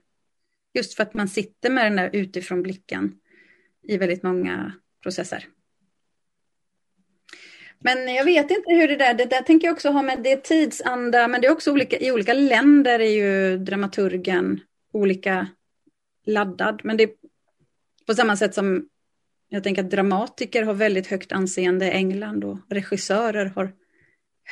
[0.74, 3.14] Just för att man sitter med den där utifrån blicken
[3.82, 4.72] i väldigt många
[5.02, 5.46] processer.
[7.78, 10.32] Men jag vet inte hur det där, det där tänker jag också ha med, det
[10.32, 14.60] är tidsanda, men det är också olika, i olika länder är ju dramaturgen
[14.92, 15.48] olika
[16.26, 16.80] laddad.
[16.84, 17.10] Men det är
[18.06, 18.88] på samma sätt som
[19.48, 23.72] jag tänker att dramatiker har väldigt högt anseende i England och regissörer har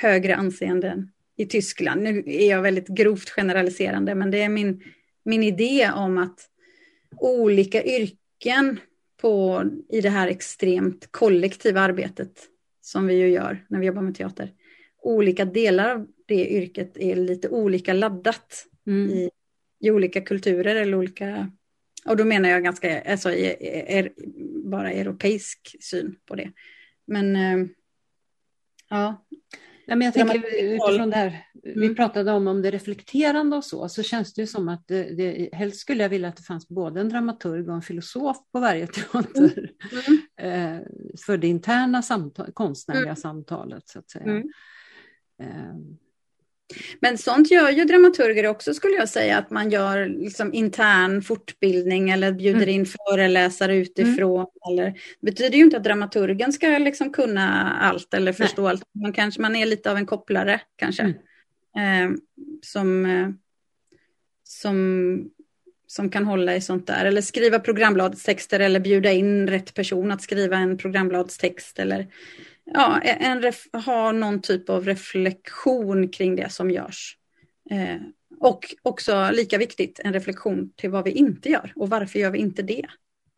[0.00, 2.02] högre anseende i Tyskland.
[2.02, 4.82] Nu är jag väldigt grovt generaliserande, men det är min,
[5.24, 6.40] min idé om att
[7.16, 8.80] olika yrken
[9.20, 12.32] på, i det här extremt kollektiva arbetet
[12.80, 14.52] som vi ju gör när vi jobbar med teater.
[15.02, 19.10] Olika delar av det yrket är lite olika laddat mm.
[19.10, 19.30] i,
[19.80, 21.50] i olika kulturer eller olika
[22.04, 24.12] och då menar jag ganska, alltså är,
[24.64, 26.52] bara europeisk syn på det.
[27.06, 27.66] Men eh,
[28.88, 29.26] ja.
[29.90, 31.80] Ja, men jag tänker utifrån det här, mm.
[31.80, 35.02] vi pratade om, om det reflekterande och så, så känns det ju som att det,
[35.02, 38.60] det, helst skulle jag vilja att det fanns både en dramaturg och en filosof på
[38.60, 39.70] varje teater.
[39.92, 40.18] Mm.
[40.36, 40.84] Mm.
[41.26, 43.16] för det interna samtal, konstnärliga mm.
[43.16, 44.24] samtalet så att säga.
[44.24, 44.48] Mm.
[47.00, 52.10] Men sånt gör ju dramaturger också skulle jag säga, att man gör liksom intern fortbildning
[52.10, 52.74] eller bjuder mm.
[52.74, 54.40] in föreläsare utifrån.
[54.40, 54.48] Mm.
[54.70, 58.70] Eller, det betyder ju inte att dramaturgen ska liksom kunna allt eller förstå Nej.
[58.70, 58.82] allt.
[59.02, 61.14] Man, kanske, man är lite av en kopplare kanske.
[61.76, 62.12] Mm.
[62.12, 62.18] Eh,
[62.62, 63.28] som, eh,
[64.44, 65.30] som,
[65.86, 67.04] som kan hålla i sånt där.
[67.04, 71.78] Eller skriva programbladstexter eller bjuda in rätt person att skriva en programbladstext.
[71.78, 72.06] Eller,
[72.72, 77.16] ja, en ha någon typ av reflektion kring det som görs.
[77.70, 77.96] Eh,
[78.40, 82.38] och också lika viktigt, en reflektion till vad vi inte gör och varför gör vi
[82.38, 82.86] inte det?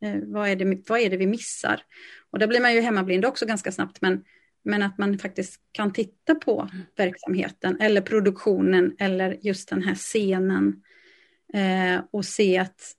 [0.02, 1.82] Eh, vad, är det vad är det vi missar?
[2.30, 4.24] Och där blir man ju hemmablind också ganska snabbt, men,
[4.62, 10.82] men att man faktiskt kan titta på verksamheten eller produktionen eller just den här scenen
[11.54, 12.96] eh, och se att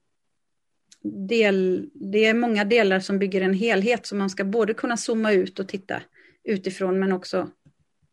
[1.04, 5.32] del, det är många delar som bygger en helhet, så man ska både kunna zooma
[5.32, 6.02] ut och titta
[6.44, 7.50] utifrån men också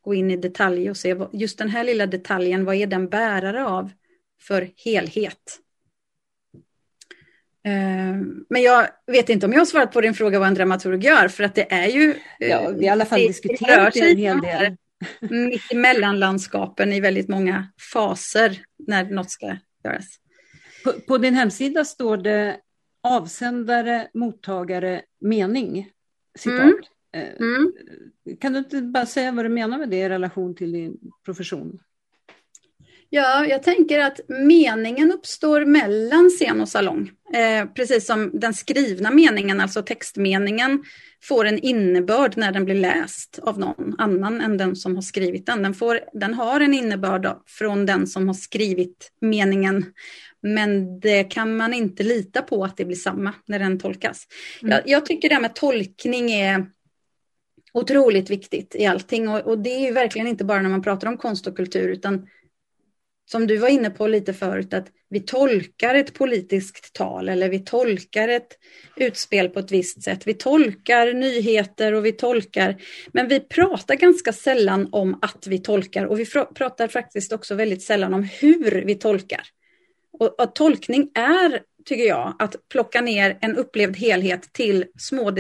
[0.00, 3.08] gå in i detalj och se vad, just den här lilla detaljen, vad är den
[3.08, 3.90] bärare av
[4.42, 5.58] för helhet?
[7.64, 8.16] Eh,
[8.48, 11.28] men jag vet inte om jag har svarat på din fråga vad en dramaturg gör,
[11.28, 12.14] för att det är ju...
[12.38, 14.76] Ja, vi har i alla fall diskuterat det en hel del.
[15.20, 20.06] Mitt i mellanlandskapen i väldigt många faser när något ska göras.
[20.84, 22.56] På, på din hemsida står det
[23.02, 25.90] avsändare, mottagare, mening.
[26.38, 26.60] Citat.
[26.60, 26.82] Mm.
[27.18, 27.72] Eh, mm.
[28.40, 31.78] Kan du inte bara säga vad du menar med det i relation till din profession?
[33.10, 37.10] Ja, jag tänker att meningen uppstår mellan scen och salong.
[37.34, 40.84] Eh, precis som den skrivna meningen, alltså textmeningen,
[41.22, 45.46] får en innebörd när den blir läst av någon annan än den som har skrivit
[45.46, 45.62] den.
[45.62, 49.84] Den, får, den har en innebörd från den som har skrivit meningen.
[50.42, 54.26] Men det kan man inte lita på att det blir samma när den tolkas.
[54.62, 54.72] Mm.
[54.72, 56.66] Jag, jag tycker det här med tolkning är
[57.72, 59.28] otroligt viktigt i allting.
[59.28, 62.28] Och, och, det är verkligen inte bara när man pratar om konst och kultur, utan
[63.30, 67.58] som du var inne på lite förut, att vi tolkar ett politiskt tal eller vi
[67.58, 68.58] tolkar ett
[68.96, 70.26] utspel på ett visst sätt.
[70.26, 76.04] Vi tolkar nyheter och vi tolkar, men vi pratar ganska sällan om att vi tolkar
[76.04, 79.42] och vi pratar faktiskt också väldigt sällan om hur vi tolkar.
[80.12, 85.32] Och, och tolkning är, tycker jag, att plocka ner en upplevd helhet till små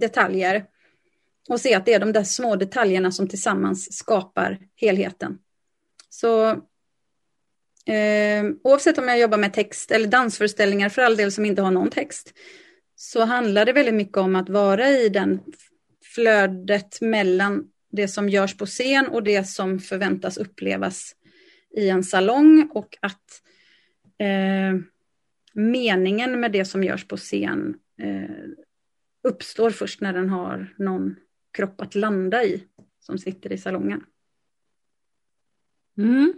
[0.00, 0.64] detaljer
[1.48, 5.38] och se att det är de där små detaljerna som tillsammans skapar helheten.
[6.08, 6.50] Så
[7.86, 11.70] eh, oavsett om jag jobbar med text eller dansföreställningar för all del som inte har
[11.70, 12.32] någon text,
[12.96, 15.40] så handlar det väldigt mycket om att vara i den
[16.14, 21.14] flödet mellan det som görs på scen och det som förväntas upplevas
[21.76, 23.42] i en salong och att
[24.18, 24.80] eh,
[25.52, 28.48] meningen med det som görs på scen eh,
[29.28, 31.16] uppstår först när den har någon
[31.58, 32.64] kropp att landa i
[33.00, 34.04] som sitter i salongen.
[35.98, 36.34] Mm.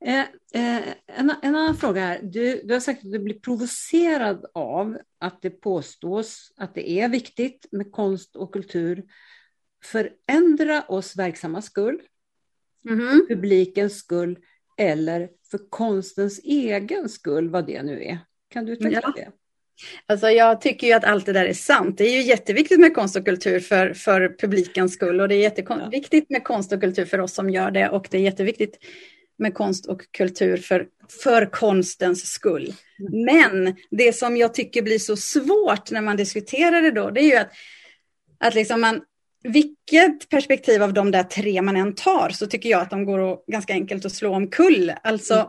[0.00, 0.20] Eh,
[0.54, 2.20] eh, en, en, annan fråga här.
[2.22, 7.08] Du, du har sagt att du blir provocerad av att det påstås att det är
[7.08, 9.04] viktigt med konst och kultur
[9.84, 12.02] för ändra oss verksamma skull
[12.88, 13.26] mm.
[13.28, 14.38] publikens skull
[14.78, 18.18] eller för konstens egen skull, vad det nu är.
[18.48, 19.12] Kan du utveckla ja.
[19.16, 19.32] det?
[20.06, 21.98] Alltså jag tycker ju att allt det där är sant.
[21.98, 25.40] Det är ju jätteviktigt med konst och kultur för, för publikens skull och det är
[25.40, 28.78] jätteviktigt med konst och kultur för oss som gör det och det är jätteviktigt
[29.38, 30.86] med konst och kultur för,
[31.22, 32.74] för konstens skull.
[33.12, 37.30] Men det som jag tycker blir så svårt när man diskuterar det då, det är
[37.30, 37.50] ju att,
[38.38, 39.00] att liksom man,
[39.42, 43.32] vilket perspektiv av de där tre man än tar så tycker jag att de går
[43.32, 44.92] att, ganska enkelt att slå omkull.
[45.02, 45.48] Alltså mm.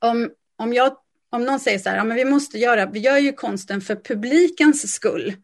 [0.00, 0.96] om, om, jag,
[1.30, 3.96] om någon säger så här, ja, men vi måste göra, vi gör ju konsten för
[3.96, 5.34] publikens skull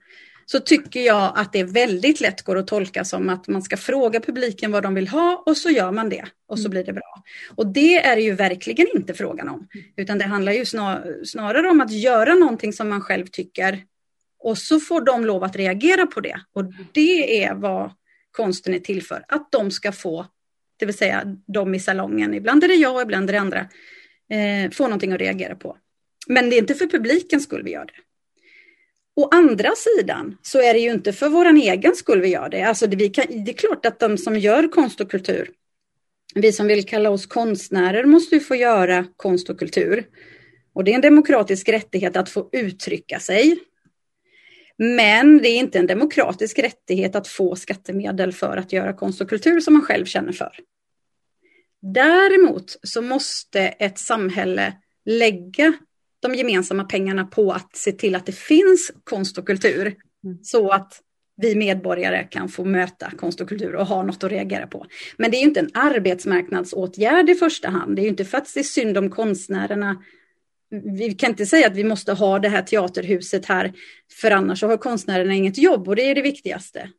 [0.46, 4.20] så tycker jag att det väldigt lätt går att tolka som att man ska fråga
[4.20, 6.70] publiken vad de vill ha och så gör man det och så mm.
[6.70, 7.22] blir det bra.
[7.57, 11.68] Och det är det ju verkligen inte frågan om, utan det handlar ju snar, snarare
[11.68, 13.85] om att göra någonting som man själv tycker
[14.38, 16.40] och så får de lov att reagera på det.
[16.53, 17.92] Och det är vad
[18.31, 20.27] konsten är till för, att de ska få,
[20.77, 23.66] det vill säga de i salongen, ibland är det jag och ibland är det andra,
[24.30, 25.76] eh, få någonting att reagera på.
[26.26, 27.92] Men det är inte för publikens skull vi gör det.
[29.16, 32.62] Å andra sidan så är det ju inte för vår egen skull vi gör det.
[32.62, 35.50] Alltså det, vi kan, det är klart att de som gör konst och kultur,
[36.34, 40.06] vi som vill kalla oss konstnärer måste ju få göra konst och kultur.
[40.72, 43.58] Och det är en demokratisk rättighet att få uttrycka sig.
[44.78, 49.28] Men det är inte en demokratisk rättighet att få skattemedel för att göra konst och
[49.28, 50.52] kultur som man själv känner för.
[51.94, 54.72] Däremot så måste ett samhälle
[55.05, 55.72] lägga
[56.20, 59.87] de gemensamma pengarna på att se till att det finns konst och kultur.
[60.25, 60.38] Mm.
[60.42, 61.03] Så att
[61.37, 64.87] vi medborgare kan få möta konst och kultur och ha något att reagera på.
[65.16, 67.96] Men det är inte en arbetsmarknadsåtgärd i första hand.
[67.96, 70.03] Det är inte för att det är synd om konstnärerna.
[70.99, 73.72] Vi kan inte säga att vi måste ha det här teaterhuset här,
[74.20, 76.90] för annars har konstnärerna inget jobb och det är det viktigaste.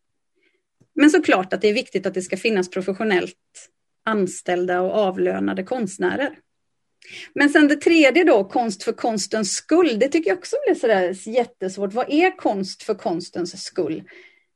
[0.95, 3.35] Men såklart att det är viktigt att det ska finnas professionellt
[4.07, 6.39] anställda och avlönade konstnärer.
[7.33, 11.29] Men sen det tredje då, konst för konstens skull, det tycker jag också blir sådär
[11.29, 11.93] jättesvårt.
[11.93, 14.03] Vad är konst för konstens skull?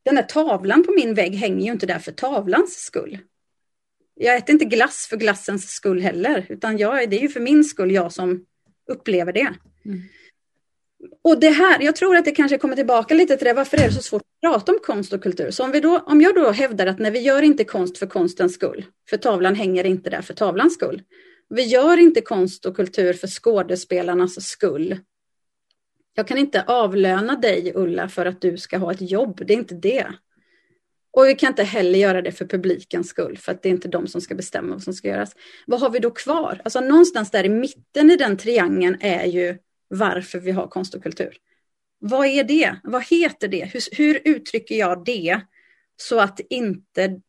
[0.05, 3.17] Den där tavlan på min vägg hänger ju inte där för tavlans skull.
[4.15, 7.63] Jag äter inte glass för glassens skull heller, utan jag, det är ju för min
[7.63, 8.45] skull jag som
[8.87, 9.53] upplever det.
[9.85, 10.01] Mm.
[11.23, 13.87] Och det här, jag tror att det kanske kommer tillbaka lite till det, varför är
[13.87, 15.51] det så svårt att prata om konst och kultur?
[15.51, 18.07] Så om, vi då, om jag då hävdar att när vi gör inte konst för
[18.07, 21.01] konstens skull, för tavlan hänger inte där för tavlans skull,
[21.49, 24.97] vi gör inte konst och kultur för skådespelarnas skull.
[26.13, 29.41] Jag kan inte avlöna dig, Ulla, för att du ska ha ett jobb.
[29.45, 30.07] Det är inte det.
[31.11, 33.87] Och vi kan inte heller göra det för publikens skull, för att det är inte
[33.87, 35.35] de som ska bestämma vad som ska göras.
[35.67, 36.61] Vad har vi då kvar?
[36.63, 39.57] Alltså någonstans där i mitten i den triangeln är ju
[39.91, 41.37] varför vi har konst och kultur.
[41.99, 42.75] Vad är det?
[42.83, 43.65] Vad heter det?
[43.65, 45.41] Hur, hur uttrycker jag det
[45.95, 47.21] så att inte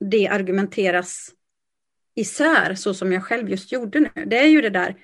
[0.00, 1.30] det argumenteras
[2.14, 4.24] isär så som jag själv just gjorde nu.
[4.26, 4.96] Det är ju det där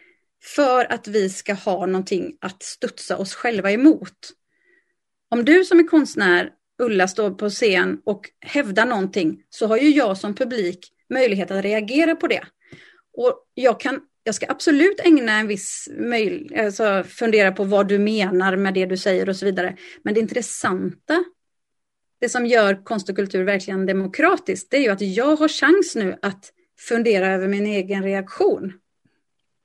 [0.43, 4.33] för att vi ska ha någonting att studsa oss själva emot.
[5.29, 9.89] Om du som är konstnär, Ulla, står på scen och hävdar någonting så har ju
[9.89, 12.45] jag som publik möjlighet att reagera på det.
[13.13, 17.99] Och jag, kan, jag ska absolut ägna en viss möjlighet, alltså fundera på vad du
[17.99, 19.77] menar med det du säger och så vidare.
[20.03, 21.25] Men det intressanta,
[22.21, 25.95] det som gör konst och kultur verkligen demokratiskt, det är ju att jag har chans
[25.97, 28.73] nu att fundera över min egen reaktion.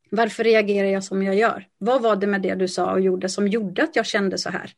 [0.10, 1.68] Varför reagerar jag som jag gör?
[1.78, 4.50] Vad var det med det du sa och gjorde som gjorde att jag kände så
[4.50, 4.72] här?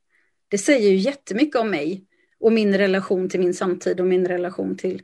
[0.47, 2.05] Det säger ju jättemycket om mig
[2.39, 5.01] och min relation till min samtid och min relation till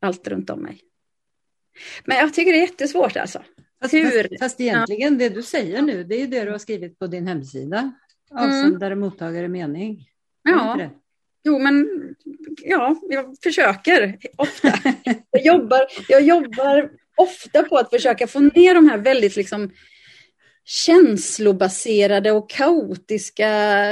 [0.00, 0.80] allt runt om mig.
[2.04, 3.42] Men jag tycker det är jättesvårt alltså.
[3.80, 4.22] Fast, Hur?
[4.22, 5.18] fast, fast egentligen ja.
[5.18, 7.92] det du säger nu, det är det du har skrivit på din hemsida.
[8.30, 9.00] Avsändare, mm.
[9.00, 10.08] mottagare, mening.
[10.42, 10.90] Ja.
[11.44, 11.88] Jo, men
[12.62, 14.72] ja, jag försöker ofta.
[15.30, 19.70] jag, jobbar, jag jobbar ofta på att försöka få ner de här väldigt liksom
[20.64, 23.50] känslobaserade och kaotiska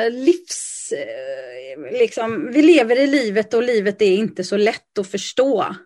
[0.09, 0.93] livs...
[0.93, 5.77] Eh, liksom, vi lever i livet och livet är inte så lätt att förstå.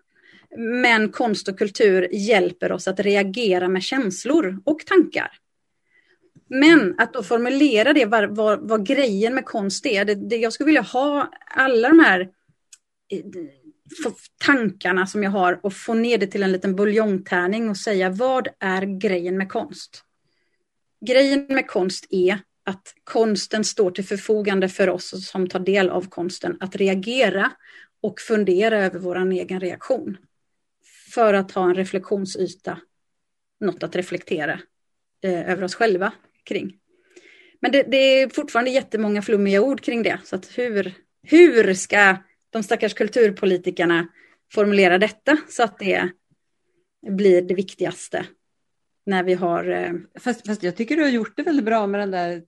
[0.57, 5.31] Men konst och kultur hjälper oss att reagera med känslor och tankar.
[6.47, 10.05] Men att då formulera det, vad, vad, vad grejen med konst är.
[10.05, 12.19] Det, det, jag skulle vilja ha alla de här
[13.09, 13.23] eh,
[14.45, 18.47] tankarna som jag har och få ner det till en liten buljongtärning och säga vad
[18.59, 20.03] är grejen med konst?
[21.05, 26.09] Grejen med konst är att konsten står till förfogande för oss som tar del av
[26.09, 27.51] konsten att reagera
[28.01, 30.17] och fundera över vår egen reaktion.
[31.13, 32.79] För att ha en reflektionsyta,
[33.59, 34.59] något att reflektera
[35.23, 36.77] eh, över oss själva kring.
[37.61, 40.19] Men det, det, är fortfarande jättemånga flummiga ord kring det.
[40.23, 40.93] Så att hur,
[41.23, 42.17] hur ska
[42.49, 44.07] de stackars kulturpolitikerna
[44.53, 46.09] formulera detta så att det
[47.07, 48.25] blir det viktigaste
[49.05, 49.69] när vi har...
[49.69, 52.43] Eh, fast, fast jag tycker du har gjort det väldigt bra med den där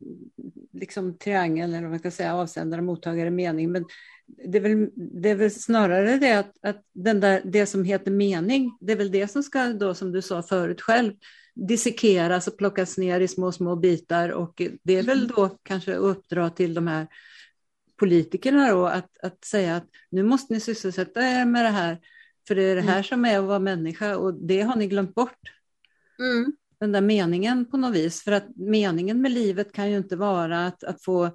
[0.73, 3.71] liksom, triangeln, eller vad man ska säga, avsändare, mottagare, mening.
[3.71, 3.85] Men
[4.25, 8.11] det är väl, det är väl snarare det att, att den där, det som heter
[8.11, 11.13] mening, det är väl det som ska då, som du sa förut själv,
[11.55, 15.31] dissekeras och plockas ner i små, små bitar och det är väl mm.
[15.35, 17.07] då kanske att uppdra till de här
[17.99, 21.99] politikerna då att, att säga att nu måste ni sysselsätta er med det här,
[22.47, 23.03] för det är det här mm.
[23.03, 25.39] som är att vara människa och det har ni glömt bort.
[26.19, 26.53] Mm.
[26.79, 30.65] Den där meningen på något vis, för att meningen med livet kan ju inte vara
[30.67, 31.31] att, att få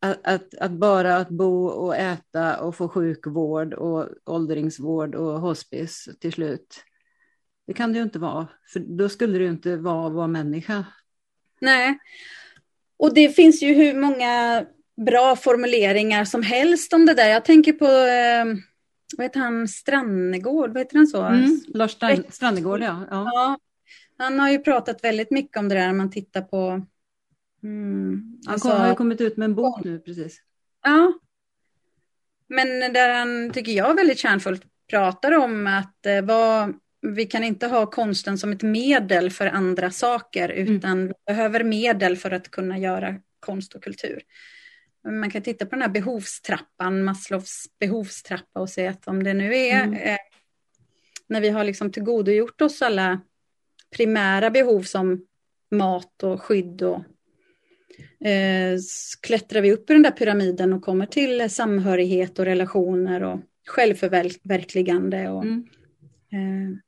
[0.00, 6.08] att, att, att, bara att bo och äta och få sjukvård och åldringsvård och hospice
[6.20, 6.84] till slut.
[7.66, 10.26] Det kan det ju inte vara, för då skulle det ju inte vara att vara
[10.26, 10.84] människa.
[11.60, 11.98] Nej,
[12.96, 14.64] och det finns ju hur många
[15.06, 17.28] bra formuleringar som helst om det där.
[17.28, 18.56] Jag tänker på, eh,
[19.16, 21.22] vad heter han, Strannegård, vad heter han så?
[21.22, 21.96] Mm, Lars
[22.28, 23.06] Strannegård, ja.
[23.10, 23.30] ja.
[23.34, 23.58] ja.
[24.18, 26.86] Han har ju pratat väldigt mycket om det där, man tittar på...
[27.62, 30.42] Mm, alltså, han har ju kommit ut med en bok nu precis.
[30.82, 31.12] Ja.
[32.48, 37.66] Men där han, tycker jag, väldigt kärnfullt pratar om att eh, vad, vi kan inte
[37.66, 40.76] ha konsten som ett medel för andra saker, mm.
[40.76, 41.06] utan mm.
[41.06, 44.22] vi behöver medel för att kunna göra konst och kultur.
[45.04, 49.56] Man kan titta på den här behovstrappan, Maslows behovstrappa och se att om det nu
[49.56, 49.94] är mm.
[49.94, 50.18] eh,
[51.26, 53.20] när vi har liksom tillgodogjort oss alla
[53.96, 55.26] primära behov som
[55.70, 57.02] mat och skydd och
[59.22, 65.28] klättrar vi upp i den där pyramiden och kommer till samhörighet och relationer och självförverkligande.
[65.28, 65.64] Och, mm.
[66.32, 66.78] eh,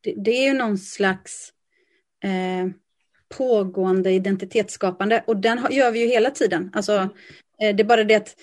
[0.00, 1.52] det, det, är ju någon slags
[2.24, 2.70] eh,
[3.36, 6.70] pågående identitetsskapande och den gör vi ju hela tiden.
[6.72, 6.92] Alltså,
[7.62, 8.36] eh, det är bara det att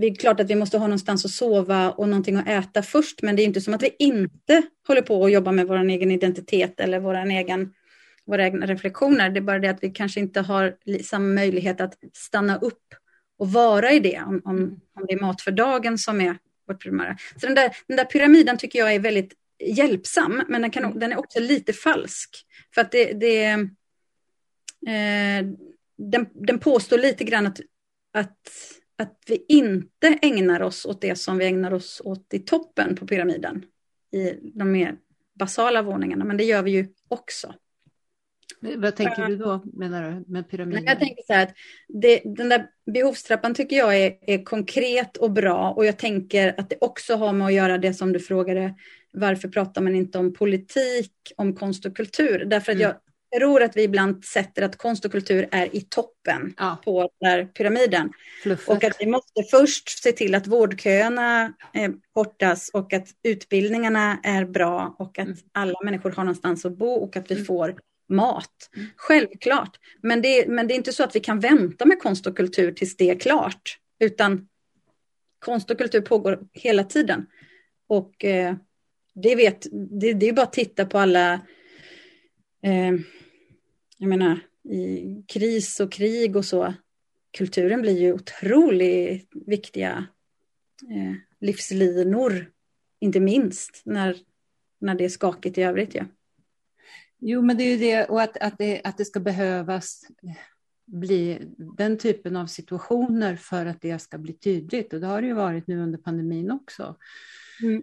[0.00, 3.22] det är klart att vi måste ha någonstans att sova och någonting att äta först,
[3.22, 6.10] men det är inte som att vi inte håller på att jobba med vår egen
[6.10, 7.74] identitet eller vår egen,
[8.28, 9.30] våra egna reflektioner.
[9.30, 12.94] Det är bara det att vi kanske inte har samma möjlighet att stanna upp
[13.38, 16.82] och vara i det, om, om, om det är mat för dagen som är vårt
[16.82, 17.16] primära.
[17.40, 19.32] Så den där, den där pyramiden tycker jag är väldigt
[19.64, 22.46] hjälpsam, men den, kan, den är också lite falsk.
[22.74, 23.44] För att det, det
[24.86, 25.46] eh,
[25.98, 27.60] den, den påstår lite grann att,
[28.12, 28.50] att,
[28.98, 33.06] att vi inte ägnar oss åt det som vi ägnar oss åt i toppen på
[33.06, 33.64] pyramiden,
[34.12, 34.96] i de mer
[35.38, 37.54] basala våningarna, men det gör vi ju också.
[38.60, 40.84] Vad tänker du då menar du med pyramiden?
[40.84, 41.54] Jag tänker så här att
[41.88, 46.70] det, den där behovstrappan tycker jag är, är, konkret och bra och jag tänker att
[46.70, 48.74] det också har med att göra det som du frågade,
[49.12, 52.44] varför pratar man inte om politik, om konst och kultur?
[52.44, 52.88] Därför att mm.
[52.88, 52.94] jag
[53.36, 56.78] tror att vi ibland sätter att konst och kultur är i toppen ja.
[56.84, 58.12] på den här pyramiden.
[58.42, 58.68] Fluffet.
[58.68, 64.44] Och att vi måste först se till att vårdköerna eh, kortas och att utbildningarna är
[64.44, 65.38] bra och att mm.
[65.52, 67.46] alla människor har någonstans att bo och att vi mm.
[67.46, 67.74] får
[68.08, 68.70] mat.
[68.76, 68.88] Mm.
[68.96, 69.76] Självklart.
[70.02, 72.72] Men det, men det är inte så att vi kan vänta med konst och kultur
[72.72, 73.78] tills det är klart.
[74.00, 74.48] Utan
[75.38, 77.26] konst och kultur pågår hela tiden.
[77.86, 78.56] Och eh,
[79.14, 79.66] det vet,
[80.00, 81.32] det, det är bara att titta på alla
[82.62, 82.92] eh,
[83.98, 86.74] jag menar, i kris och krig och så,
[87.30, 90.06] kulturen blir ju otroligt viktiga
[90.90, 92.52] eh, livslinor,
[93.00, 94.16] inte minst när,
[94.80, 95.94] när det är skakigt i övrigt.
[95.94, 96.04] Ja.
[97.18, 100.02] Jo, men det är ju det, och att, att, det, att det ska behövas
[100.84, 101.38] bli
[101.76, 104.92] den typen av situationer för att det ska bli tydligt.
[104.92, 106.96] Och det har det ju varit nu under pandemin också.
[107.62, 107.82] Mm.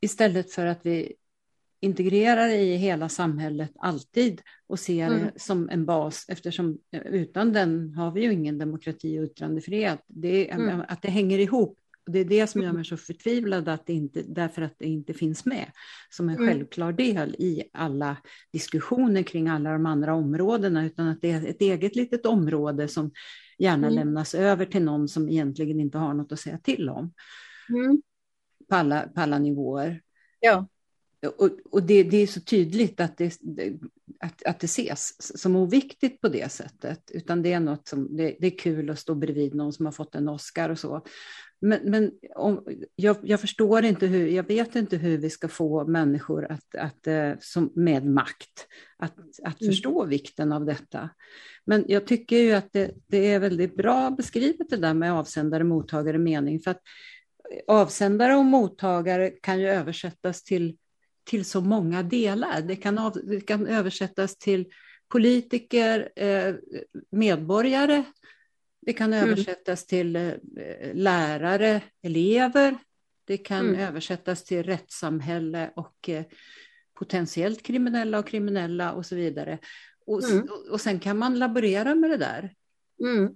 [0.00, 1.14] Istället för att vi
[1.80, 5.20] integrerar i hela samhället alltid och ser mm.
[5.20, 10.00] det som en bas eftersom utan den har vi ju ingen demokrati och yttrandefrihet.
[10.06, 10.82] Det, mm.
[10.88, 11.78] Att det hänger ihop.
[12.06, 15.14] Det är det som gör mig så förtvivlad att det inte, därför att det inte
[15.14, 15.70] finns med
[16.10, 16.48] som en mm.
[16.48, 18.16] självklar del i alla
[18.52, 23.10] diskussioner kring alla de andra områdena, utan att det är ett eget litet område som
[23.58, 23.94] gärna mm.
[23.94, 27.12] lämnas över till någon som egentligen inte har något att säga till om.
[27.68, 28.02] Mm.
[28.68, 30.02] På, alla, på alla nivåer.
[30.40, 30.66] Ja
[31.26, 33.38] och, och det, det, är så tydligt att det,
[34.20, 38.36] att, att det ses som oviktigt på det sättet, utan det är något som det,
[38.40, 41.04] det är kul att stå bredvid någon som har fått en Oscar och så.
[41.60, 45.86] Men, men om, jag, jag, förstår inte hur, jag vet inte hur vi ska få
[45.86, 48.66] människor att, att, eh, som, med makt
[48.98, 49.72] att, att mm.
[49.72, 51.10] förstå vikten av detta.
[51.64, 55.64] Men jag tycker ju att det, det är väldigt bra beskrivet det där med avsändare,
[55.64, 56.80] mottagare, mening, för att
[57.66, 60.76] avsändare och mottagare kan ju översättas till
[61.26, 62.62] till så många delar.
[62.62, 64.66] Det kan, av, det kan översättas till
[65.08, 66.54] politiker, eh,
[67.10, 68.04] medborgare,
[68.86, 69.28] det kan mm.
[69.28, 70.32] översättas till eh,
[70.94, 72.78] lärare, elever,
[73.24, 73.80] Det kan mm.
[73.80, 76.24] översättas till rättssamhälle och eh,
[76.94, 79.58] potentiellt kriminella och kriminella och så vidare.
[80.06, 80.48] Och, mm.
[80.70, 82.54] och sen kan man laborera med det där.
[83.00, 83.32] Mm.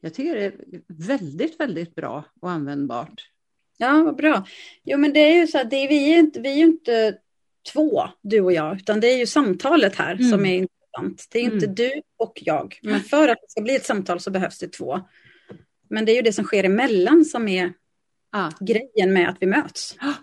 [0.00, 0.54] Jag tycker det är
[0.86, 3.30] väldigt, väldigt bra och användbart.
[3.76, 4.46] Ja, vad bra.
[4.84, 6.64] Jo, men det är ju så att det är, vi, är inte, vi är ju
[6.64, 7.18] inte
[7.72, 10.30] två, du och jag, utan det är ju samtalet här mm.
[10.30, 10.68] som är
[11.02, 11.26] intressant.
[11.30, 11.74] Det är inte mm.
[11.74, 15.00] du och jag, men för att det ska bli ett samtal så behövs det två.
[15.90, 17.72] Men det är ju det som sker emellan som är
[18.32, 18.50] ah.
[18.60, 19.96] grejen med att vi möts.
[19.98, 20.14] Ah.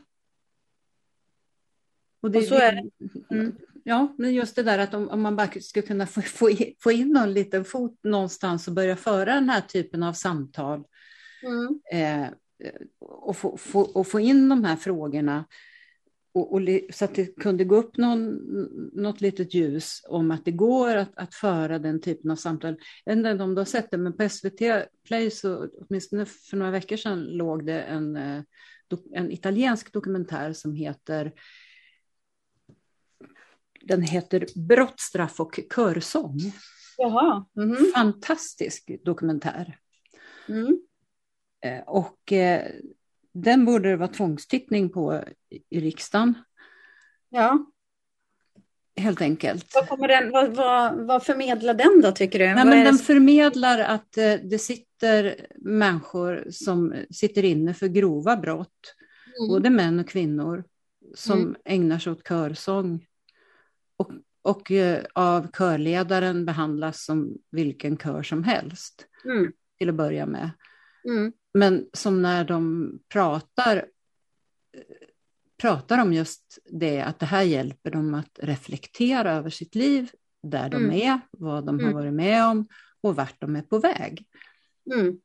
[2.22, 2.90] Och, det, och så är det.
[3.36, 3.56] Mm.
[3.84, 6.50] Ja, men just det där att om, om man bara skulle kunna få, få,
[6.80, 10.84] få in någon liten fot någonstans och börja föra den här typen av samtal.
[11.44, 11.82] Mm.
[11.92, 12.30] Eh,
[13.00, 15.46] och, få, få, och få in de här frågorna.
[16.34, 16.62] Och, och,
[16.94, 18.36] så att det kunde gå upp någon,
[18.94, 22.78] något litet ljus om att det går att, att föra den typen av samtal.
[23.06, 24.60] Jag vet inte om du har sett det, men på SVT
[25.08, 28.42] Play så åtminstone för några veckor sedan låg det en, eh,
[29.14, 31.34] en italiensk dokumentär som heter
[33.82, 36.40] den heter Brott, straff och körsång.
[36.98, 37.46] Jaha.
[37.58, 37.92] Mm -hmm.
[37.94, 39.78] Fantastisk dokumentär.
[40.48, 40.82] Mm.
[41.62, 42.72] Eh, och eh,
[43.34, 45.24] den borde det vara tvångstittning på
[45.70, 46.34] i riksdagen.
[47.30, 47.66] Ja.
[48.96, 49.72] Helt enkelt.
[49.74, 52.46] Vad, kommer den, vad, vad, vad förmedlar den då tycker du?
[52.46, 58.96] Nej, men den förmedlar att eh, det sitter människor som sitter inne för grova brott,
[59.40, 59.50] mm.
[59.50, 60.64] både män och kvinnor,
[61.16, 61.56] som mm.
[61.66, 63.06] ägnar sig åt körsång
[63.98, 64.12] och,
[64.42, 69.52] och eh, av körledaren behandlas som vilken kör som helst mm.
[69.78, 70.50] till att börja med.
[71.04, 71.34] Mm.
[71.54, 73.86] Men som när de pratar,
[75.62, 80.12] pratar om just det, att det här hjälper dem att reflektera över sitt liv,
[80.44, 80.92] där de mm.
[80.92, 81.94] är, vad de har mm.
[81.94, 82.68] varit med om
[83.02, 84.26] och vart de är på väg.
[84.94, 85.20] Mm.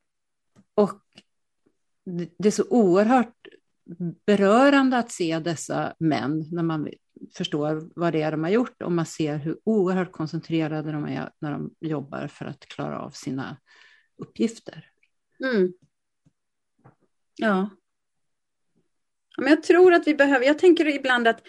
[0.75, 1.03] Och
[2.39, 3.49] det är så oerhört
[4.27, 6.89] berörande att se dessa män när man
[7.37, 11.31] förstår vad det är de har gjort och man ser hur oerhört koncentrerade de är
[11.41, 13.57] när de jobbar för att klara av sina
[14.17, 14.91] uppgifter.
[15.45, 15.73] Mm.
[17.37, 17.71] Ja.
[19.39, 21.43] Men jag tror att vi behöver, jag tänker ibland att,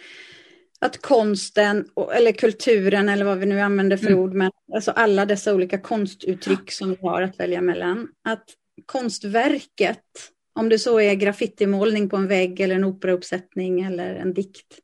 [0.78, 4.18] att konsten eller kulturen eller vad vi nu använder för mm.
[4.18, 8.44] ord, men alltså alla dessa olika konstuttryck som vi har att välja mellan, att
[8.86, 10.04] konstverket,
[10.52, 14.78] om det så är graffitimålning på en vägg eller en operauppsättning eller en dikt,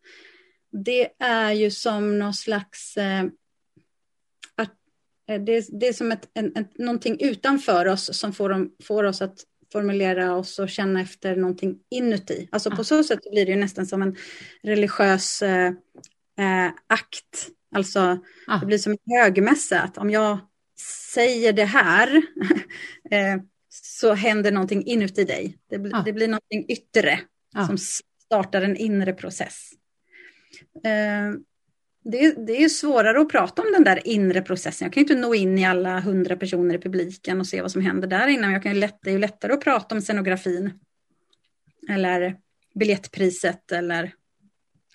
[0.85, 2.97] det är ju som någon slags
[5.29, 9.05] eh, det, det, är som ett, en, ett, någonting utanför oss som får, dem, får
[9.05, 12.49] oss att formulera oss och känna efter någonting inuti.
[12.53, 14.17] Alltså på så sätt blir det ju nästan som en
[14.63, 15.73] religiös eh,
[16.39, 17.49] eh, akt.
[17.75, 18.59] Alltså ah.
[18.59, 20.39] det blir som en högmässa, att om jag
[21.15, 22.17] säger det här
[23.11, 23.37] eh,
[23.69, 25.59] så händer någonting inuti dig.
[25.71, 26.03] Det, blir, ah.
[26.03, 27.21] det blir någonting yttre
[27.55, 27.67] ah.
[27.67, 27.79] som
[28.25, 29.71] startar en inre process.
[30.85, 31.33] Eh,
[32.05, 34.87] det, det är svårare att prata om den där inre processen.
[34.87, 37.83] Jag kan inte nå in i alla hundra personer i publiken och se vad som
[37.83, 38.53] händer där innan.
[38.53, 40.73] Jag kan lätt, det är ju lättare att prata om scenografin.
[41.89, 42.37] Eller
[42.75, 44.15] biljettpriset eller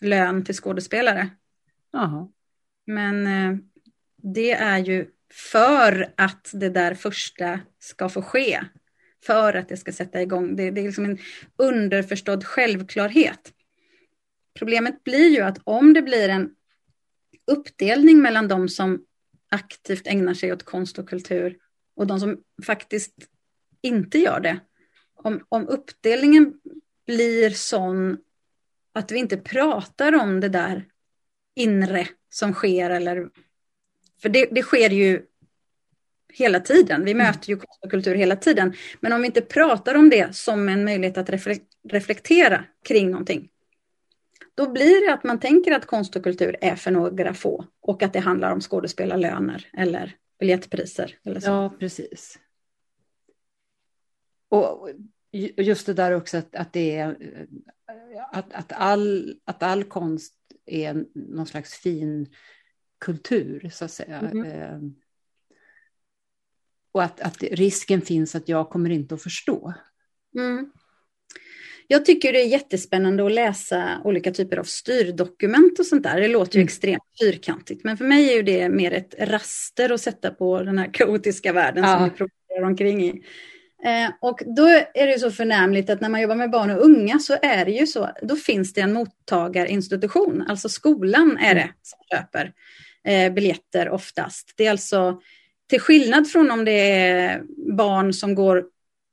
[0.01, 1.29] lön till skådespelare.
[1.93, 2.31] Aha.
[2.85, 3.57] Men eh,
[4.17, 8.59] det är ju för att det där första ska få ske.
[9.25, 10.55] För att det ska sätta igång.
[10.55, 11.17] Det, det är liksom en
[11.57, 13.53] underförstådd självklarhet.
[14.53, 16.49] Problemet blir ju att om det blir en
[17.49, 19.05] uppdelning mellan de som
[19.49, 21.57] aktivt ägnar sig åt konst och kultur
[21.95, 23.13] och de som faktiskt
[23.81, 24.59] inte gör det.
[25.15, 26.53] Om, om uppdelningen
[27.05, 28.17] blir sån
[28.93, 30.85] att vi inte pratar om det där
[31.55, 33.29] inre som sker eller
[34.21, 35.25] för det, det sker ju
[36.33, 37.05] hela tiden.
[37.05, 37.27] Vi mm.
[37.27, 38.73] möter ju konst och kultur hela tiden.
[38.99, 41.29] Men om vi inte pratar om det som en möjlighet att
[41.89, 43.49] reflektera kring någonting
[44.59, 48.03] då blir det att man tänker att konst och kultur är för några få och
[48.03, 51.17] att det handlar om skådespelarlöner eller biljettpriser.
[51.23, 51.49] Eller så.
[51.49, 52.39] Ja, precis.
[54.49, 54.89] Och
[55.57, 57.17] just det där också att, att det är
[58.31, 60.35] att, att, all, att all konst
[60.65, 62.33] är någon slags fin
[62.97, 64.19] kultur, så att säga.
[64.19, 64.95] Mm.
[66.91, 69.73] Och att, att risken finns att jag kommer inte att förstå.
[70.35, 70.71] Mm.
[71.91, 76.21] Jag tycker det är jättespännande att läsa olika typer av styrdokument och sånt där.
[76.21, 76.65] Det låter ju mm.
[76.65, 80.93] extremt fyrkantigt, men för mig är det mer ett raster att sätta på den här
[80.93, 81.97] kaotiska världen ja.
[81.97, 83.09] som vi propagerar omkring i.
[83.83, 87.19] Eh, och då är det så förnämligt att när man jobbar med barn och unga
[87.19, 91.99] så är det ju så, då finns det en mottagarinstitution, alltså skolan är det som
[92.11, 92.53] köper
[93.03, 94.53] eh, biljetter oftast.
[94.57, 95.21] Det är alltså
[95.69, 97.41] till skillnad från om det är
[97.77, 98.63] barn som går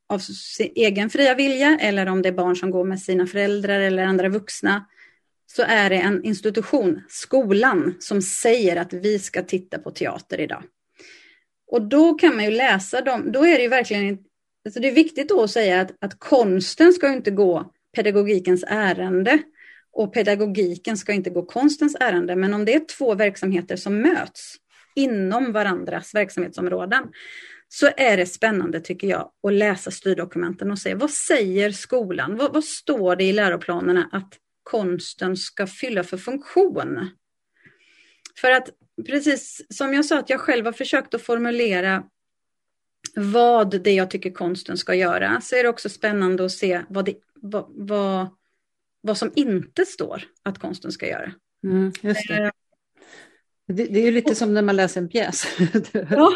[0.09, 3.80] av sin egen fria vilja eller om det är barn som går med sina föräldrar
[3.80, 4.86] eller andra vuxna
[5.46, 10.62] så är det en institution, skolan, som säger att vi ska titta på teater idag.
[11.66, 14.18] Och då kan man ju läsa dem, då är det ju verkligen,
[14.64, 19.38] alltså det är viktigt då att säga att, att konsten ska inte gå pedagogikens ärende
[19.92, 22.36] och pedagogiken ska inte gå konstens ärende.
[22.36, 24.57] Men om det är två verksamheter som möts
[24.94, 27.04] inom varandras verksamhetsområden
[27.68, 32.36] så är det spännande tycker jag att läsa styrdokumenten och se vad säger skolan?
[32.36, 37.10] Vad, vad står det i läroplanerna att konsten ska fylla för funktion?
[38.40, 38.70] För att
[39.06, 42.04] precis som jag sa att jag själv har försökt att formulera
[43.14, 47.04] vad det jag tycker konsten ska göra så är det också spännande att se vad,
[47.04, 48.28] det, vad, vad,
[49.00, 51.32] vad som inte står att konsten ska göra.
[51.64, 52.30] Mm, just
[53.66, 53.86] det.
[53.86, 55.44] Det, är ju lite som när man läser en pjäs.
[55.92, 56.32] Ja,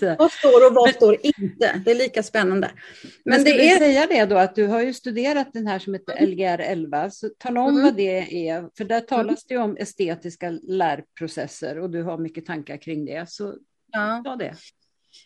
[0.00, 0.16] ja.
[0.18, 1.82] vad står och vad står inte?
[1.84, 2.70] Det är lika spännande.
[3.24, 3.78] Men, Men det är...
[3.78, 6.30] säga det då att du har ju studerat den här som heter mm.
[6.30, 7.82] Lgr 11, så tala om mm.
[7.82, 12.76] vad det är, för där talas det om estetiska lärprocesser och du har mycket tankar
[12.76, 13.30] kring det.
[13.30, 13.54] Så
[13.92, 14.22] ja.
[14.24, 14.54] ta det.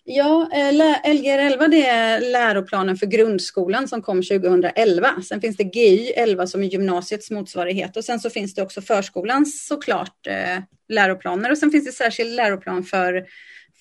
[0.04, 5.22] Ja, eh, Lgr 11 det är läroplanen för grundskolan som kom 2011.
[5.28, 8.82] Sen finns det GY 11 som är gymnasiets motsvarighet och sen så finns det också
[8.82, 10.58] förskolans såklart eh,
[10.88, 13.26] läroplaner och sen finns det särskild läroplan för,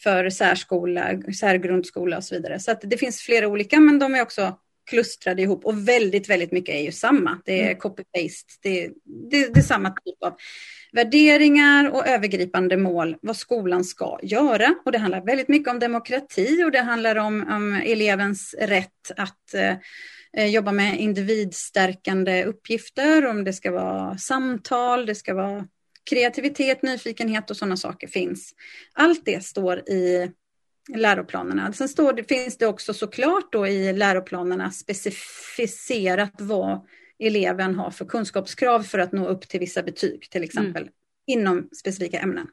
[0.04, 2.60] för särskola, särgrundskola och så vidare.
[2.60, 4.58] Så att det finns flera olika men de är också
[4.92, 7.42] klustrade ihop och väldigt, väldigt mycket är ju samma.
[7.46, 7.78] Det är mm.
[7.78, 8.90] copy-paste, det,
[9.32, 10.34] det, det är samma typ av
[10.92, 14.76] värderingar och övergripande mål vad skolan ska göra.
[14.86, 19.54] Och det handlar väldigt mycket om demokrati och det handlar om, om elevens rätt att
[20.38, 25.68] eh, jobba med individstärkande uppgifter, om det ska vara samtal, det ska vara
[26.10, 28.54] kreativitet, nyfikenhet och sådana saker finns.
[28.94, 30.32] Allt det står i
[30.90, 31.74] läroplanerna.
[31.74, 36.86] Sen står det, finns det också såklart då i läroplanerna specificerat vad
[37.20, 40.94] eleven har för kunskapskrav för att nå upp till vissa betyg till exempel mm.
[41.28, 42.48] inom specifika ämnen.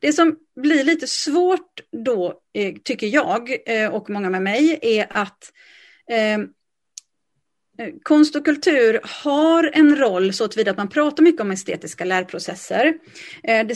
[0.00, 5.06] Det som blir lite svårt då, eh, tycker jag eh, och många med mig, är
[5.10, 5.52] att
[6.10, 6.38] eh,
[7.78, 12.04] Eh, konst och kultur har en roll så tillvida att man pratar mycket om estetiska
[12.04, 12.94] lärprocesser.
[13.42, 13.66] Eh,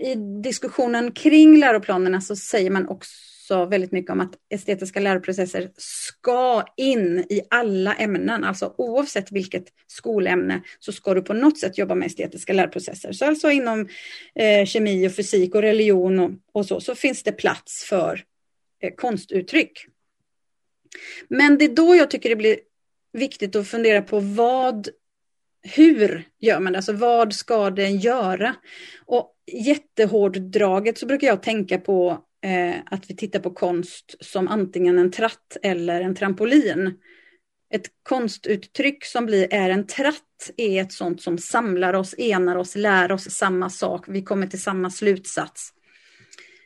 [0.00, 6.64] I diskussionen kring läroplanerna så säger man också väldigt mycket om att estetiska läroprocesser ska
[6.76, 8.44] in i alla ämnen.
[8.44, 13.12] Alltså oavsett vilket skolämne så ska du på något sätt jobba med estetiska lärprocesser.
[13.12, 13.88] Så alltså inom
[14.34, 18.24] eh, kemi och fysik och religion och, och, så, så finns det plats för
[18.96, 19.86] konstuttryck.
[21.28, 22.56] Men det är då jag tycker det blir
[23.12, 24.88] viktigt att fundera på vad
[25.62, 26.78] hur gör man det?
[26.78, 28.54] Alltså vad ska den göra?
[29.06, 34.98] Och jättehårddraget så brukar jag tänka på eh, att vi tittar på konst som antingen
[34.98, 36.98] en tratt eller en trampolin.
[37.74, 42.76] Ett konstuttryck som blir är en tratt är ett sånt som samlar oss, enar oss,
[42.76, 44.04] lär oss samma sak.
[44.08, 45.72] Vi kommer till samma slutsats.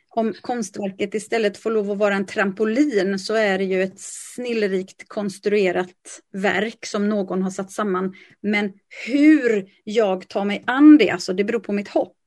[0.09, 5.07] Om konstverket istället får lov att vara en trampolin så är det ju ett snillrikt
[5.07, 8.13] konstruerat verk som någon har satt samman.
[8.41, 8.73] Men
[9.07, 12.17] hur jag tar mig an det, alltså det beror på mitt hopp.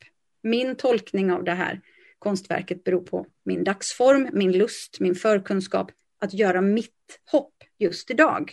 [0.42, 1.80] Min tolkning av det här
[2.18, 8.52] konstverket beror på min dagsform, min lust, min förkunskap att göra mitt hopp just idag.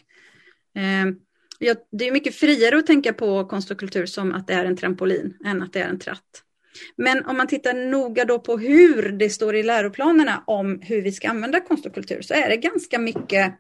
[0.76, 1.20] Ehm,
[1.92, 4.78] det är mycket friare att tänka på konst och kultur som att det är en
[4.78, 6.44] trampolin än att det är en tratt.
[6.96, 11.12] Men om man tittar noga då på hur det står i läroplanerna om hur vi
[11.12, 13.54] ska använda konst och kultur så är det ganska mycket,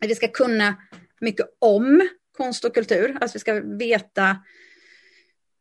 [0.00, 0.74] vi ska kunna
[1.20, 4.30] mycket om konst och kultur, alltså vi ska veta,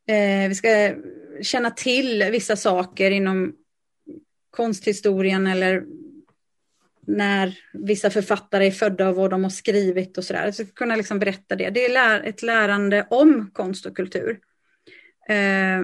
[0.08, 0.96] eh, vi ska
[1.42, 3.56] känna till vissa saker inom
[4.50, 5.84] konsthistorien eller
[7.08, 10.52] när vissa författare är födda och vad de har skrivit och sådär.
[10.52, 11.70] Så kunna liksom berätta det.
[11.70, 14.40] Det är ett lärande om konst och kultur.
[15.30, 15.82] Eh,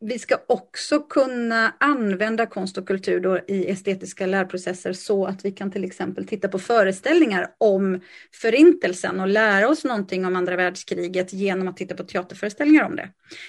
[0.00, 5.52] vi ska också kunna använda konst och kultur då i estetiska lärprocesser så att vi
[5.52, 8.00] kan till exempel titta på föreställningar om
[8.32, 13.08] förintelsen och lära oss någonting om andra världskriget genom att titta på teaterföreställningar om det.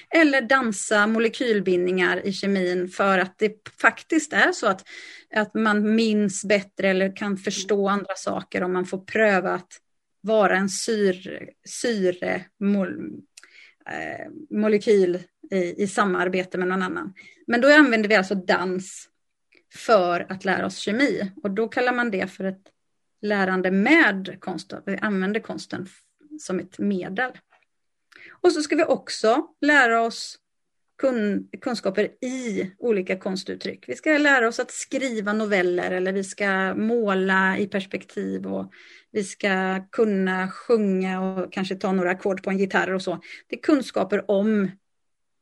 [0.10, 4.84] Eller dansa molekylbindningar i kemin för att det faktiskt är så att,
[5.36, 9.72] att man minns bättre eller kan förstå andra saker om man får pröva att
[10.22, 12.46] vara en syre, syre
[13.92, 15.20] eh, molekyl
[15.52, 17.14] i, i samarbete med någon annan.
[17.48, 19.10] Men då använder vi alltså dans
[19.74, 22.64] för att lära oss kemi och då kallar man det för ett
[23.22, 24.74] lärande med konst.
[24.86, 25.88] Vi använder konsten
[26.40, 27.32] som ett medel.
[28.32, 30.38] Och så ska vi också lära oss
[31.02, 33.86] kun, kunskaper i olika konstuttryck.
[33.88, 38.72] Vi ska lära oss att skriva noveller eller vi ska måla i perspektiv och
[39.12, 43.22] vi ska kunna sjunga och kanske ta några ackord på en gitarr och så.
[43.48, 44.64] Det är kunskaper om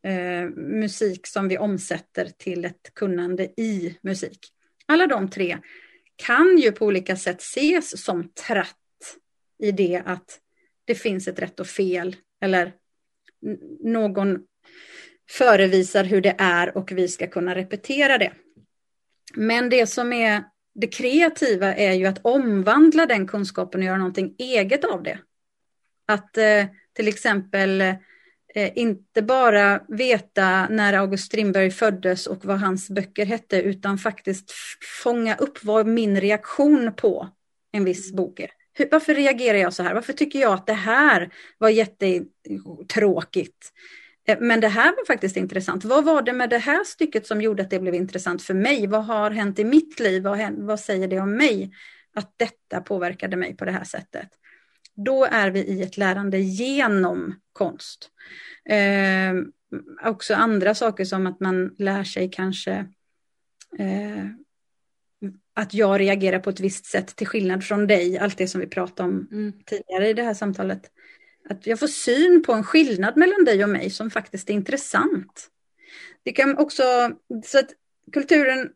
[0.03, 4.39] eh, musik som vi omsätter till ett kunnande i musik.
[4.86, 5.57] Alla de tre
[6.16, 8.76] kan ju på olika sätt ses som tratt
[9.60, 10.39] i det att
[10.86, 12.74] det finns ett rätt och fel eller
[13.84, 14.39] någon
[15.30, 18.32] förevisar hur det är och vi ska kunna repetera det.
[19.36, 20.44] Men det som är
[20.76, 25.20] det kreativa är ju att omvandla den kunskapen och göra någonting eget av det.
[26.08, 27.82] Att eh, till exempel
[28.56, 34.52] eh, inte bara veta när August Strindberg föddes och vad hans böcker hette utan faktiskt
[35.04, 37.30] fånga upp vad min reaktion på
[37.72, 38.50] en viss bok är.
[38.74, 39.94] Hur, varför reagerar jag så här?
[39.94, 43.72] Varför tycker jag att det här var jättetråkigt?
[44.30, 45.86] Eh, men det här var faktiskt intressant.
[45.86, 48.88] Vad var det med det här stycket som gjorde att det blev intressant för mig?
[48.88, 50.24] Vad har hänt i mitt liv?
[50.24, 51.72] Vad, vad säger det om mig?
[52.16, 54.30] Att detta påverkade mig på det här sättet.
[54.96, 58.10] Då är vi i ett lärande genom konst.
[58.70, 59.34] Eh,
[60.04, 62.86] också andra saker som att man lär sig kanske
[63.80, 64.26] eh,
[65.54, 68.68] att jag reagerar på ett visst sätt till skillnad från dig, allt det som vi
[68.68, 69.54] pratade om mm.
[69.66, 70.92] tidigare i det här samtalet.
[71.50, 75.50] Att jag får syn på en skillnad mellan dig och mig som faktiskt är intressant.
[76.24, 76.84] Det kan också,
[77.45, 77.70] så att
[78.12, 78.70] kulturen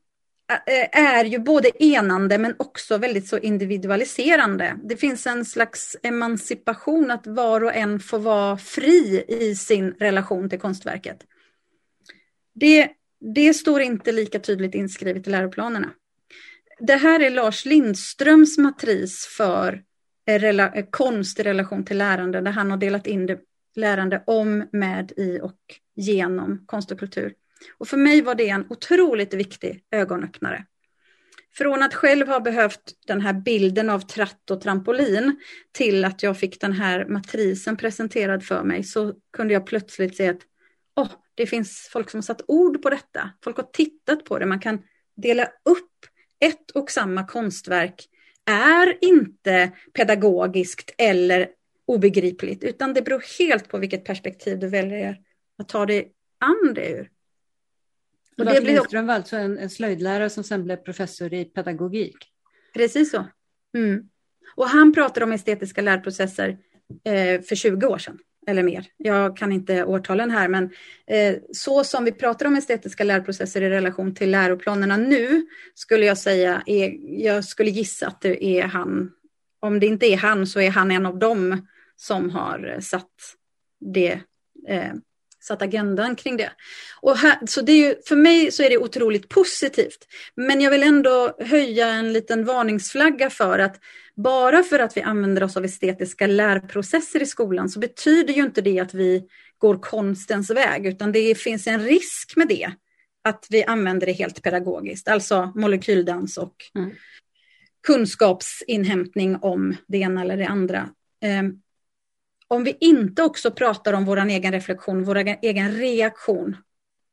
[0.91, 4.77] är ju både enande men också väldigt så individualiserande.
[4.83, 10.49] Det finns en slags emancipation att var och en får vara fri i sin relation
[10.49, 11.17] till konstverket.
[12.55, 12.89] Det,
[13.35, 15.89] det står inte lika tydligt inskrivet i läroplanerna.
[16.79, 19.83] Det här är Lars Lindströms matris för
[20.25, 23.39] rela, konst i relation till lärande där han har delat in det
[23.75, 25.59] lärande om, med, i och
[25.95, 27.33] genom konst och kultur.
[27.77, 30.65] Och för mig var det en otroligt viktig ögonöppnare.
[31.55, 35.35] Från att själv ha behövt den här bilden av tratt och trampolin
[35.71, 40.29] till att jag fick den här matrisen presenterad för mig så kunde jag plötsligt se
[40.29, 40.41] att
[40.95, 43.29] oh, det finns folk som har satt ord på detta.
[43.43, 44.45] Folk har tittat på det.
[44.45, 44.81] Man kan
[45.15, 45.89] dela upp
[46.39, 48.09] ett och samma konstverk
[48.45, 51.49] är inte pedagogiskt eller
[51.85, 55.19] obegripligt, utan det beror helt på vilket perspektiv du väljer
[55.57, 57.09] att ta dig an det ur.
[58.37, 62.17] Och Lars Lindström var alltså en, en slöjdlärare som sen blev professor i pedagogik?
[62.73, 63.27] Precis så.
[63.77, 64.09] Mm.
[64.55, 66.57] Och han pratar om estetiska lärprocesser
[67.03, 68.85] eh, för 20 år sedan eller mer.
[68.97, 70.69] Jag kan inte årtalen här, men
[71.07, 76.17] eh, så som vi pratar om estetiska lärprocesser i relation till läroplanerna nu skulle jag
[76.17, 79.11] säga, är, jag skulle gissa att det är han,
[79.59, 83.09] om det inte är han så är han en av dem som har satt
[83.79, 84.19] det
[84.67, 84.93] eh,
[85.43, 86.51] satt agendan kring det.
[87.01, 90.07] Och här, så det är ju, för mig så är det otroligt positivt.
[90.35, 93.79] Men jag vill ändå höja en liten varningsflagga för att
[94.15, 98.61] bara för att vi använder oss av estetiska lärprocesser i skolan så betyder ju inte
[98.61, 102.71] det att vi går konstens väg, utan det finns en risk med det.
[103.23, 106.91] Att vi använder det helt pedagogiskt, alltså molekyldans och mm.
[107.87, 110.89] kunskapsinhämtning om det ena eller det andra.
[111.39, 111.61] Um,
[112.47, 116.57] om vi inte också pratar om vår egen reflektion, vår egen reaktion,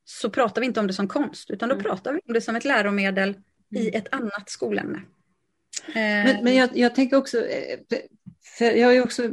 [0.05, 1.84] så pratar vi inte om det som konst, utan då mm.
[1.84, 3.42] pratar vi om det som ett läromedel mm.
[3.70, 5.03] i ett annat skolämne.
[5.95, 7.78] Men, men jag, jag, tänker också, eh,
[8.59, 9.31] jag har ju också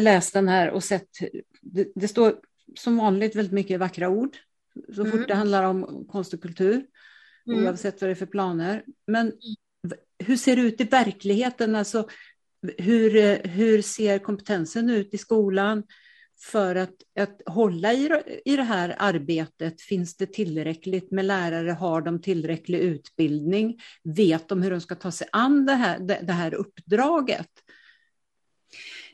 [0.00, 1.08] läst den här och sett,
[1.60, 2.34] det, det står
[2.76, 4.36] som vanligt väldigt mycket vackra ord,
[4.88, 5.26] så fort mm.
[5.26, 6.84] det handlar om konst och kultur,
[7.46, 7.64] mm.
[7.64, 8.84] oavsett vad det är för planer.
[9.06, 9.98] Men mm.
[10.18, 11.74] hur ser det ut i verkligheten?
[11.74, 12.08] Alltså,
[12.78, 15.82] hur, hur ser kompetensen ut i skolan?
[16.42, 18.10] För att, att hålla i,
[18.44, 21.70] i det här arbetet, finns det tillräckligt med lärare?
[21.70, 23.80] Har de tillräcklig utbildning?
[24.04, 27.48] Vet de hur de ska ta sig an det här, det, det här uppdraget?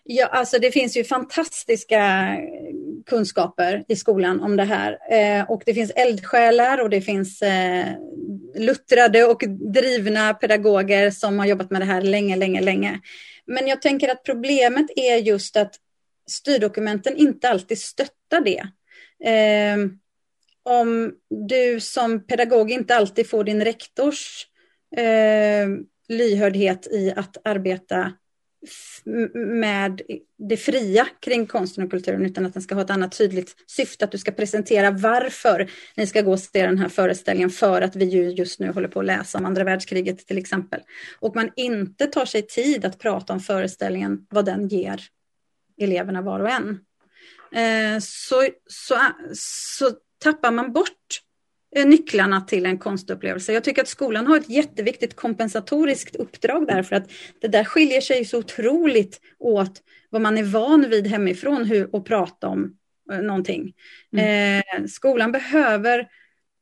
[0.08, 2.36] Ja, alltså det finns ju fantastiska
[3.06, 4.98] kunskaper i skolan om det här.
[5.10, 7.86] Eh, och det finns eldsjälar och det finns eh,
[8.54, 9.42] luttrade och
[9.74, 13.00] drivna pedagoger som har jobbat med det här länge, länge, länge.
[13.46, 15.74] Men jag tänker att problemet är just att
[16.30, 18.68] styrdokumenten inte alltid stöttar det.
[19.30, 19.76] Eh,
[20.62, 21.12] om
[21.48, 24.46] du som pedagog inte alltid får din rektors
[24.96, 25.68] eh,
[26.08, 28.12] lyhördhet i att arbeta
[29.34, 30.02] med
[30.38, 34.04] det fria kring konsten och kulturen utan att den ska ha ett annat tydligt syfte,
[34.04, 37.96] att du ska presentera varför ni ska gå och se den här föreställningen för att
[37.96, 40.80] vi ju just nu håller på att läsa om andra världskriget till exempel.
[41.18, 45.00] Och man inte tar sig tid att prata om föreställningen, vad den ger
[45.80, 46.80] eleverna var och en.
[47.52, 48.94] eh, så, så,
[49.34, 51.22] så tappar man bort
[51.76, 53.52] eh, nycklarna till en konstupplevelse.
[53.52, 57.10] Jag tycker att skolan har ett jätteviktigt kompensatoriskt uppdrag där för att
[57.40, 62.04] det där skiljer sig så otroligt åt vad man är van vid hemifrån hur, att
[62.04, 62.76] prata om
[63.12, 63.72] eh, någonting.
[64.12, 64.62] Mm.
[64.78, 66.08] Eh, skolan behöver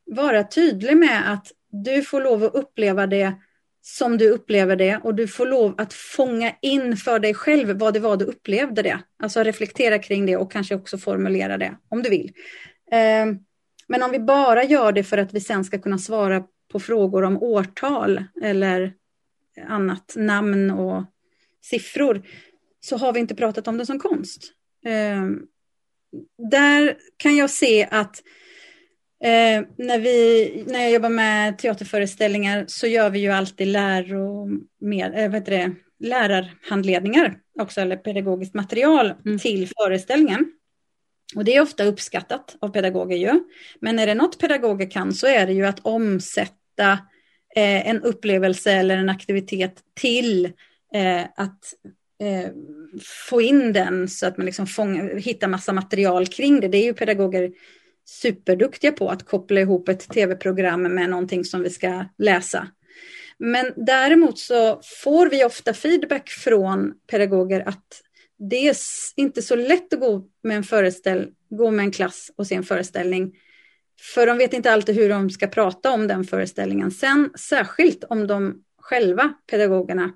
[0.05, 1.51] vara tydlig med att
[1.83, 3.33] du får lov att uppleva det
[3.87, 7.93] som du upplever det och du får lov att fånga in för dig själv vad
[7.93, 8.99] det var du upplevde det.
[9.19, 12.33] Alltså reflektera kring det och kanske också formulera det om du vill.
[12.91, 13.39] Ehm,
[13.87, 17.23] men om vi bara gör det för att vi sen ska kunna svara på frågor
[17.23, 18.93] om årtal eller
[19.67, 21.03] annat, namn och
[21.61, 22.21] siffror,
[22.79, 24.43] så har vi inte pratat om det som konst.
[24.85, 25.41] Ehm,
[26.51, 28.23] där kan jag se att
[29.25, 34.49] Eh, när, vi, när jag jobbar med teaterföreställningar så gör vi ju alltid läro,
[34.81, 39.39] med, eh, vad det, lärarhandledningar också, eller pedagogiskt material mm.
[39.39, 40.45] till föreställningen.
[41.35, 43.43] Och det är ofta uppskattat av pedagoger ju.
[43.79, 46.91] Men är det något pedagoger kan så är det ju att omsätta
[47.55, 50.45] eh, en upplevelse eller en aktivitet till
[50.93, 51.73] eh, att
[52.21, 52.51] eh,
[53.29, 56.67] få in den så att man liksom fånga, hittar massa material kring det.
[56.67, 57.51] Det är ju pedagoger
[58.05, 62.67] superduktiga på att koppla ihop ett tv-program med någonting som vi ska läsa.
[63.37, 68.01] Men däremot så får vi ofta feedback från pedagoger att
[68.37, 68.75] det är
[69.15, 72.63] inte så lätt att gå med en, föreställ gå med en klass och se en
[72.63, 73.33] föreställning.
[74.15, 78.27] För de vet inte alltid hur de ska prata om den föreställningen sen, särskilt om
[78.27, 80.11] de själva, pedagogerna,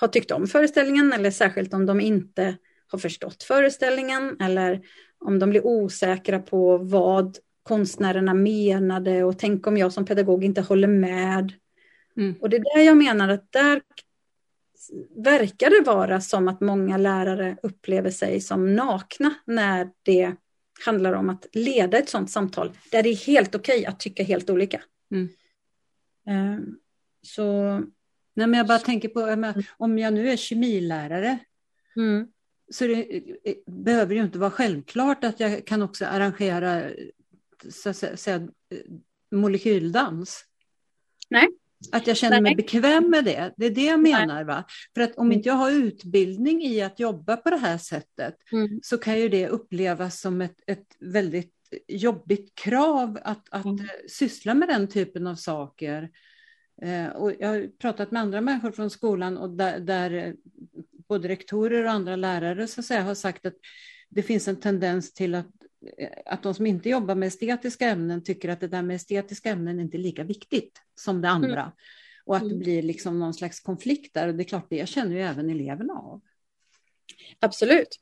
[0.00, 2.56] har tyckt om föreställningen eller särskilt om de inte
[2.88, 4.80] har förstått föreställningen eller
[5.26, 10.60] om de blir osäkra på vad konstnärerna menade och tänk om jag som pedagog inte
[10.60, 11.52] håller med.
[12.16, 12.34] Mm.
[12.40, 13.82] Och det är där jag menar att där
[15.16, 20.34] verkar det vara som att många lärare upplever sig som nakna när det
[20.84, 24.22] handlar om att leda ett sådant samtal där det är helt okej okay att tycka
[24.22, 24.82] helt olika.
[25.10, 25.28] Mm.
[26.28, 26.60] Uh,
[27.22, 27.72] så...
[28.34, 31.38] Nej, men jag bara tänker på, om jag nu är kemilärare
[31.96, 32.28] mm
[32.70, 36.90] så det eh, behöver ju inte vara självklart att jag kan också arrangera
[37.70, 38.48] så att säga,
[39.32, 40.44] molekyldans.
[41.30, 41.48] Nej.
[41.92, 43.54] Att jag känner mig bekväm med det.
[43.56, 44.44] Det är det jag menar.
[44.44, 44.64] Va?
[44.94, 45.36] För att om mm.
[45.36, 48.80] inte jag har utbildning i att jobba på det här sättet mm.
[48.82, 51.52] så kan ju det upplevas som ett, ett väldigt
[51.88, 53.88] jobbigt krav att, att mm.
[54.08, 56.10] syssla med den typen av saker.
[56.82, 60.34] Eh, och jag har pratat med andra människor från skolan och där, där
[61.08, 63.54] både rektorer och andra lärare så att säga, har sagt att
[64.08, 65.50] det finns en tendens till att,
[66.26, 69.80] att de som inte jobbar med estetiska ämnen tycker att det där med estetiska ämnen
[69.80, 71.60] inte är lika viktigt som det andra.
[71.60, 71.72] Mm.
[72.24, 72.58] Och att det mm.
[72.58, 75.92] blir liksom någon slags konflikt där och det är klart, det känner ju även eleverna
[75.92, 76.20] av.
[77.40, 78.00] Absolut.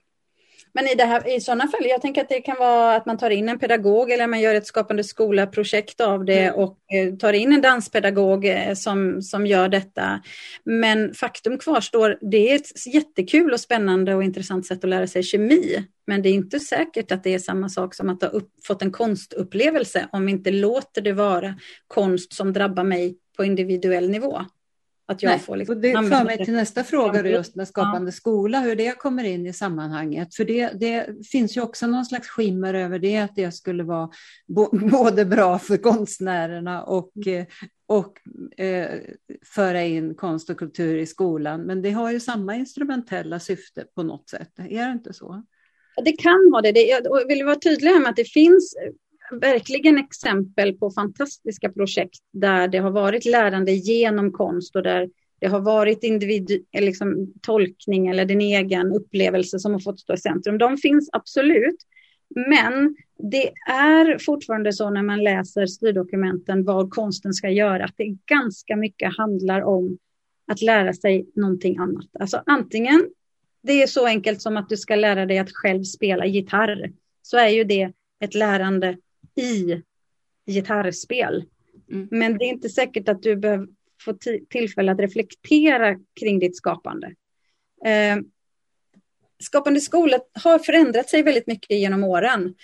[0.74, 3.18] Men i, det här, i sådana fall, jag tänker att det kan vara att man
[3.18, 6.54] tar in en pedagog eller man gör ett skapande skola-projekt av det mm.
[6.54, 10.20] och eh, tar in en danspedagog eh, som, som gör detta.
[10.64, 15.22] Men faktum kvarstår, det är ett jättekul och spännande och intressant sätt att lära sig
[15.22, 15.86] kemi.
[16.06, 18.82] Men det är inte säkert att det är samma sak som att ha upp, fått
[18.82, 21.54] en konstupplevelse om vi inte låter det vara
[21.86, 24.44] konst som drabbar mig på individuell nivå.
[25.06, 28.12] Att jag Nej, får liksom det för mig till nästa fråga just med Skapande ja.
[28.12, 30.34] skola, hur det kommer in i sammanhanget.
[30.34, 34.10] För det, det, finns ju också någon slags skimmer över det, att det skulle vara
[34.90, 37.46] både bra för konstnärerna och, mm.
[37.86, 38.20] och
[38.60, 39.00] eh,
[39.54, 41.60] föra in konst och kultur i skolan.
[41.60, 45.44] Men det har ju samma instrumentella syfte på något sätt, är det inte så?
[46.04, 46.72] Det kan ha det.
[46.72, 48.76] det jag vill vara tydlig med att det finns
[49.30, 55.08] verkligen exempel på fantastiska projekt där det har varit lärande genom konst och där
[55.40, 60.14] det har varit individ, eh, liksom, tolkning eller din egen upplevelse som har fått stå
[60.14, 60.58] i centrum.
[60.58, 61.76] De finns absolut.
[62.48, 68.16] Men det är fortfarande så när man läser styrdokumenten vad konsten ska göra, att det
[68.26, 69.98] ganska mycket handlar om
[70.46, 72.06] att lära sig någonting annat.
[72.20, 73.08] Alltså antingen,
[73.62, 77.36] det är så enkelt som att du ska lära dig att själv spela gitarr, så
[77.36, 78.96] är ju det ett lärande
[79.36, 79.82] i
[80.46, 81.44] gitarrspel.
[81.90, 82.08] Mm.
[82.10, 83.66] Men det är inte säkert att du behöver
[84.00, 84.14] få
[84.50, 87.14] tillfälle att reflektera kring ditt skapande.
[87.84, 88.16] Eh,
[89.42, 92.54] skapande skola har förändrat sig väldigt mycket genom åren.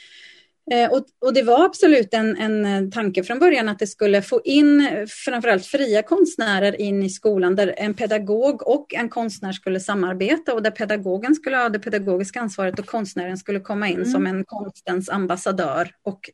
[0.73, 4.41] Eh, och, och, det var absolut en, en tanke från början att det skulle få
[4.45, 10.55] in framförallt fria konstnärer in i skolan där en pedagog och en konstnär skulle samarbeta
[10.55, 14.11] och där pedagogen skulle ha det pedagogiska ansvaret och konstnären skulle komma in mm.
[14.11, 16.31] som en konstens ambassadör och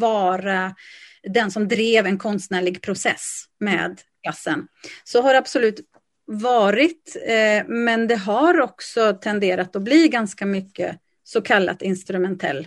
[0.00, 0.74] vara
[1.22, 4.66] den som drev en konstnärlig process med klassen.
[5.04, 5.80] Så har det absolut
[6.26, 12.66] varit, eh, men det har också tenderat att bli ganska mycket så kallat instrumentell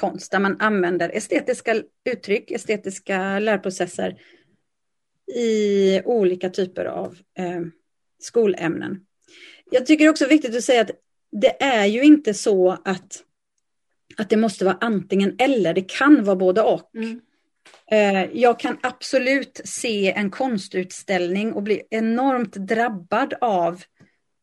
[0.00, 4.20] konst, där man använder estetiska uttryck, estetiska lärprocesser
[5.34, 7.60] i olika typer av eh,
[8.18, 9.00] skolämnen.
[9.70, 10.90] Jag tycker också viktigt att säga att
[11.32, 13.22] det är ju inte så att,
[14.16, 16.90] att det måste vara antingen eller, det kan vara både och.
[16.94, 17.20] Mm.
[17.90, 23.82] Eh, jag kan absolut se en konstutställning och bli enormt drabbad av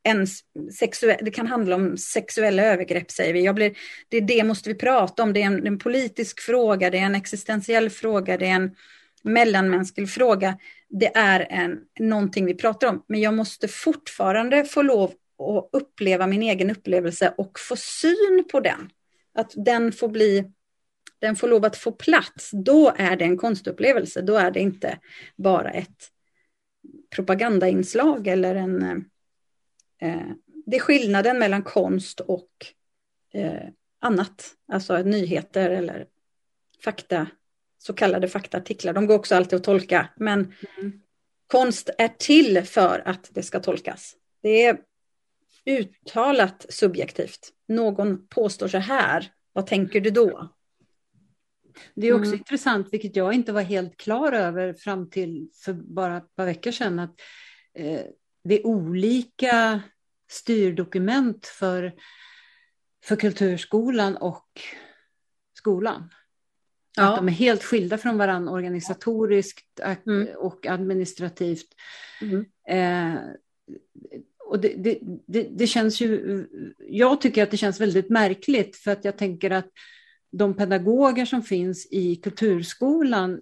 [0.07, 0.27] en
[0.71, 3.45] sexuell, det kan handla om sexuella övergrepp säger vi.
[3.45, 3.77] Jag blir,
[4.09, 7.15] det, det måste vi prata om, det är en, en politisk fråga, det är en
[7.15, 8.75] existentiell fråga, det är en
[9.23, 10.57] mellanmänsklig fråga.
[10.89, 16.27] Det är en, någonting vi pratar om, men jag måste fortfarande få lov att uppleva
[16.27, 18.89] min egen upplevelse och få syn på den.
[19.33, 20.51] Att den får bli
[21.19, 24.21] den får lov att få plats, då är det en konstupplevelse.
[24.21, 24.99] Då är det inte
[25.35, 26.11] bara ett
[27.15, 28.81] propagandainslag eller en...
[28.81, 28.97] Eh,
[30.01, 30.31] Eh,
[30.65, 32.49] det är skillnaden mellan konst och
[33.33, 33.69] eh,
[33.99, 36.07] annat, alltså nyheter eller
[36.83, 37.27] fakta,
[37.77, 38.93] så kallade faktaartiklar.
[38.93, 41.01] De går också alltid att tolka, men mm.
[41.47, 44.15] konst är till för att det ska tolkas.
[44.41, 44.77] Det är
[45.65, 47.53] uttalat subjektivt.
[47.67, 50.53] Någon påstår så här, vad tänker du då?
[51.95, 52.37] Det är också mm.
[52.39, 56.71] intressant, vilket jag inte var helt klar över fram till för bara ett par veckor
[56.71, 57.15] sedan, att
[57.73, 58.01] eh,
[58.47, 59.81] det är olika
[60.29, 61.93] styrdokument för,
[63.03, 64.61] för kulturskolan och
[65.57, 66.13] skolan.
[66.97, 67.09] Ja.
[67.09, 70.27] Att de är helt skilda från varandra organisatoriskt mm.
[70.37, 71.67] och administrativt.
[72.21, 72.45] Mm.
[72.67, 73.21] Eh,
[74.39, 76.45] och det, det, det, det, känns ju,
[76.79, 79.69] jag tycker att det känns väldigt märkligt för att jag tänker att
[80.31, 83.41] de pedagoger som finns i kulturskolan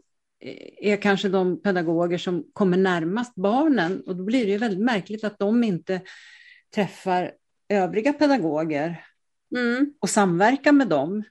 [0.77, 5.39] är kanske de pedagoger som kommer närmast barnen och då blir det väldigt märkligt att
[5.39, 6.01] de inte
[6.75, 7.31] träffar
[7.69, 9.05] övriga pedagoger
[9.55, 9.93] mm.
[9.99, 11.23] och samverkar med dem.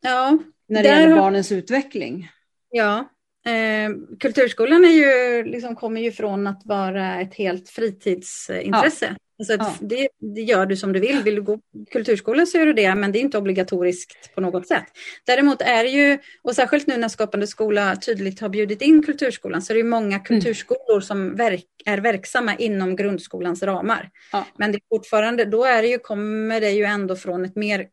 [0.00, 2.30] Ja, när det gäller barnens utveckling.
[2.70, 3.08] Ja,
[3.46, 9.06] eh, kulturskolan är ju, liksom, kommer ju från att vara ett helt fritidsintresse.
[9.10, 9.23] Ja.
[9.38, 9.76] Alltså ja.
[9.80, 11.22] det, det, gör du som du vill.
[11.22, 11.60] Vill du gå
[11.90, 14.84] kulturskola så gör du det, men det är inte obligatoriskt på något sätt.
[15.26, 19.62] Däremot är det ju, och särskilt nu när Skapande skola tydligt har bjudit in kulturskolan,
[19.62, 20.24] så är det många mm.
[20.24, 24.10] kulturskolor som verk, är verksamma inom grundskolans ramar.
[24.32, 24.46] Ja.
[24.56, 27.88] Men det är fortfarande, då är det ju, kommer det ju ändå från ett mer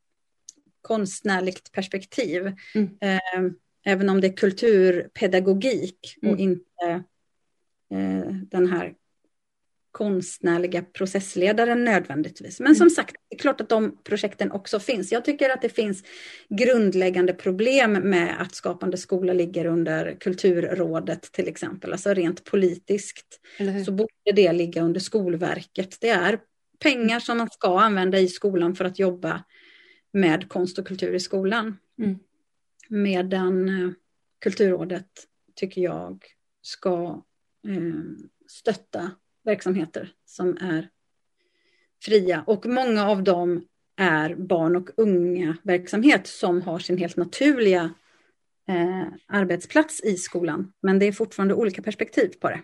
[0.81, 2.51] konstnärligt perspektiv.
[2.75, 2.89] Mm.
[3.01, 3.51] Eh,
[3.85, 6.39] även om det är kulturpedagogik och mm.
[6.39, 7.03] inte
[7.91, 8.93] eh, den här
[9.91, 12.59] konstnärliga processledaren nödvändigtvis.
[12.59, 12.89] Men som mm.
[12.89, 15.11] sagt, det är klart att de projekten också finns.
[15.11, 16.03] Jag tycker att det finns
[16.49, 21.91] grundläggande problem med att Skapande skola ligger under Kulturrådet till exempel.
[21.91, 23.39] Alltså rent politiskt
[23.85, 25.97] så borde det ligga under Skolverket.
[26.01, 26.39] Det är
[26.79, 29.43] pengar som man ska använda i skolan för att jobba
[30.13, 31.77] med konst och kultur i skolan.
[31.99, 32.19] Mm.
[32.89, 33.91] Medan eh,
[34.39, 35.09] Kulturrådet
[35.55, 36.25] tycker jag
[36.61, 37.23] ska
[37.67, 37.93] eh,
[38.47, 39.11] stötta
[39.43, 40.89] verksamheter som är
[42.03, 43.65] fria och många av dem
[43.95, 47.93] är barn och unga verksamhet som har sin helt naturliga
[48.67, 50.73] eh, arbetsplats i skolan.
[50.81, 52.61] Men det är fortfarande olika perspektiv på det.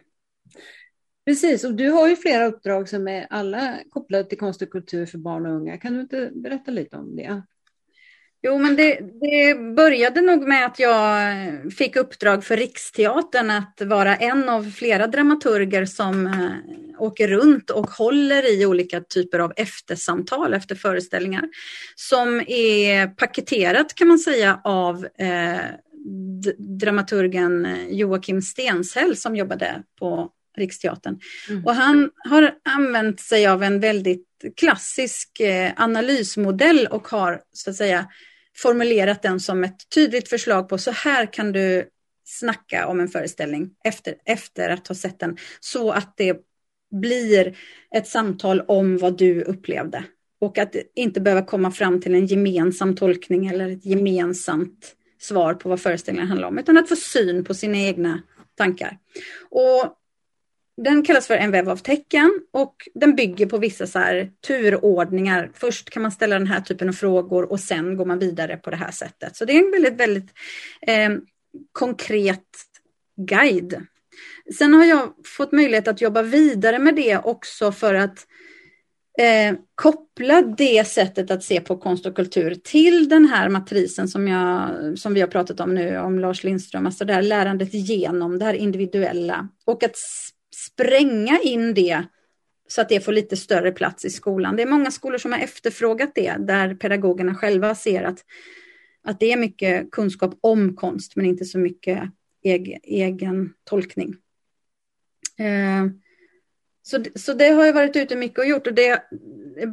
[1.26, 5.06] Precis, och du har ju flera uppdrag som är alla kopplade till konst och kultur
[5.06, 5.78] för barn och unga.
[5.78, 7.42] Kan du inte berätta lite om det?
[8.48, 11.34] Jo, men det, det, började nog med att jag
[11.78, 16.52] fick uppdrag för Riksteatern att vara en av flera dramaturger som eh,
[17.00, 21.44] åker runt och håller i olika typer av eftersamtal efter föreställningar.
[21.96, 25.60] Som är paketerat kan man säga av eh,
[26.80, 31.20] dramaturgen Joakim Stenshäll som jobbade på Riksteatern.
[31.50, 31.66] Mm.
[31.66, 34.28] Och han har använt sig av en väldigt
[34.58, 38.08] klassisk eh, analysmodell och har så att säga
[38.60, 41.90] formulerat den som ett tydligt förslag på så här kan du
[42.26, 45.38] snacka om en föreställning efter, efter att ha sett den.
[45.60, 46.38] Så att det
[46.92, 47.58] blir
[47.96, 50.04] ett samtal om vad du upplevde.
[50.40, 55.70] Och att inte behöva komma fram till en gemensam tolkning eller ett gemensamt svar på
[55.70, 58.22] vad föreställningen handlar om, utan att få syn på sina egna
[58.56, 58.98] tankar.
[59.50, 59.98] Och
[60.78, 65.52] den kallas för en väv av tecken och den bygger på vissa så här turordningar.
[65.54, 68.70] Först kan man ställa den här typen av frågor och sen går man vidare på
[68.70, 69.36] det här sättet.
[69.36, 70.30] Så det är en väldigt, väldigt
[70.82, 71.10] eh,
[71.72, 72.46] konkret
[73.16, 73.86] guide.
[74.58, 78.28] Sen har jag fått möjlighet att jobba vidare med det också för att
[79.20, 84.28] eh, koppla det sättet att se på konst och kultur till den här matrisen som,
[84.28, 84.70] jag,
[85.00, 88.46] som vi har pratat om nu, om Lars Lindström, alltså det här lärandet genom det
[88.46, 89.48] här individuella.
[89.66, 89.98] Och att
[90.68, 92.04] spränga in det
[92.68, 94.56] så att det får lite större plats i skolan.
[94.56, 98.26] Det är många skolor som har efterfrågat det, där pedagogerna själva ser att,
[99.04, 102.04] att det är mycket kunskap om konst, men inte så mycket
[102.44, 104.16] egen, egen tolkning.
[105.38, 105.86] Eh,
[106.88, 108.68] så, så det har jag varit ute mycket och gjort.
[108.68, 109.04] Och det,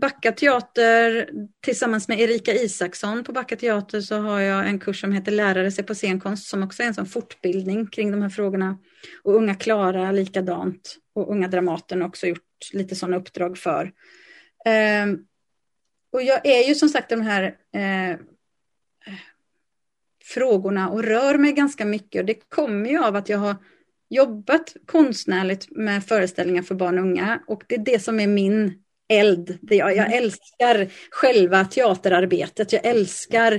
[0.01, 1.29] Backa teater
[1.61, 5.71] tillsammans med Erika Isaksson på Backa teater så har jag en kurs som heter Lärare
[5.71, 8.79] sig på scenkonst som också är en sån fortbildning kring de här frågorna.
[9.23, 13.93] Och Unga Klara likadant och Unga Dramaten har också gjort lite sådana uppdrag för.
[14.65, 15.07] Eh,
[16.13, 17.43] och jag är ju som sagt de här
[17.75, 18.19] eh,
[20.25, 23.57] frågorna och rör mig ganska mycket och det kommer ju av att jag har
[24.15, 28.73] jobbat konstnärligt med föreställningar för barn och unga och det är det som är min
[29.09, 29.59] eld.
[29.61, 30.23] Jag, jag mm.
[30.25, 33.53] älskar själva teaterarbetet, jag älskar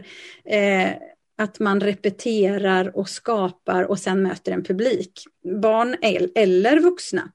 [0.46, 0.90] eh,
[1.38, 5.24] att man repeterar och skapar och sen möter en publik,
[5.62, 5.96] barn
[6.36, 7.32] eller vuxna.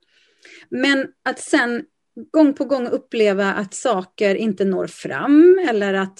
[0.68, 1.84] Men att sen
[2.30, 6.18] gång på gång uppleva att saker inte når fram eller att,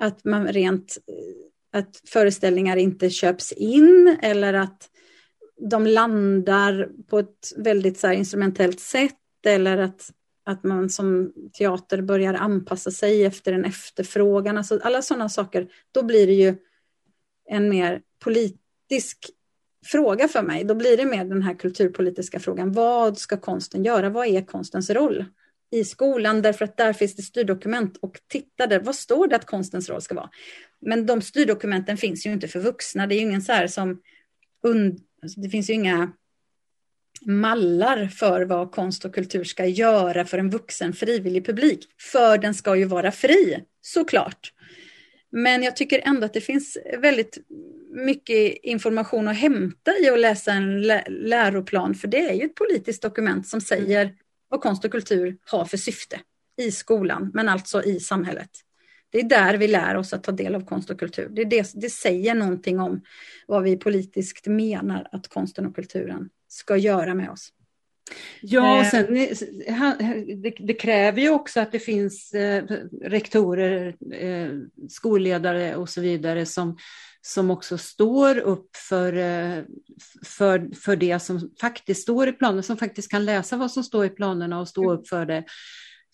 [0.00, 0.98] att man rent
[1.72, 4.88] att föreställningar inte köps in eller att
[5.60, 9.14] de landar på ett väldigt så här, instrumentellt sätt
[9.46, 10.10] eller att,
[10.44, 14.58] att man som teater börjar anpassa sig efter en efterfrågan.
[14.58, 16.56] Alltså alla sådana saker, då blir det ju
[17.48, 19.30] en mer politisk
[19.86, 20.64] fråga för mig.
[20.64, 22.72] Då blir det mer den här kulturpolitiska frågan.
[22.72, 24.10] Vad ska konsten göra?
[24.10, 25.24] Vad är konstens roll?
[25.70, 29.46] i skolan därför att där finns det styrdokument och titta där, vad står det att
[29.46, 30.30] konstens roll ska vara?
[30.80, 34.00] Men de styrdokumenten finns ju inte för vuxna, det är ju ingen så här som
[34.62, 35.00] und
[35.36, 36.12] det finns ju inga
[37.26, 41.88] mallar för vad konst och kultur ska göra för en vuxen frivillig publik.
[42.12, 44.52] För den ska ju vara fri, såklart.
[45.30, 47.38] Men jag tycker ändå att det finns väldigt
[47.90, 53.02] mycket information att hämta i att läsa en läroplan, för det är ju ett politiskt
[53.02, 54.14] dokument som säger
[54.48, 56.20] vad konst och kultur har för syfte
[56.56, 58.50] i skolan, men alltså i samhället.
[59.10, 61.28] Det är där vi lär oss att ta del av konst och kultur.
[61.28, 63.00] Det, det, det säger någonting om
[63.46, 67.52] vad vi politiskt menar att konsten och kulturen ska göra med oss.
[68.40, 68.90] Ja, och eh.
[68.90, 69.14] sen,
[70.42, 72.64] det, det, kräver ju också att det finns eh,
[73.02, 74.50] rektorer, eh,
[74.88, 76.78] skolledare och så vidare som,
[77.20, 79.64] som också står upp för, eh,
[80.24, 84.06] för, för det som faktiskt står i planen, som faktiskt kan läsa vad som står
[84.06, 84.98] i planerna och stå mm.
[84.98, 85.44] upp för det.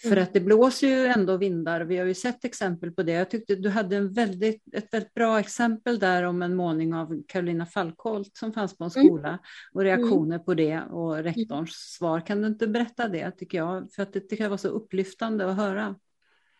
[0.02, 0.22] För mm.
[0.22, 1.80] att det blåser ju ändå vindar.
[1.80, 3.12] Vi har ju sett exempel på det.
[3.12, 7.22] Jag tyckte du hade en väldigt, ett väldigt bra exempel där om en målning av
[7.28, 9.08] Carolina Falkholt som fanns på en mm.
[9.08, 9.38] skola
[9.72, 12.26] och reaktioner på det och rektorns svar.
[12.26, 13.92] Kan du inte berätta det tycker jag?
[13.92, 15.94] För att det tycker jag var så upplyftande att höra.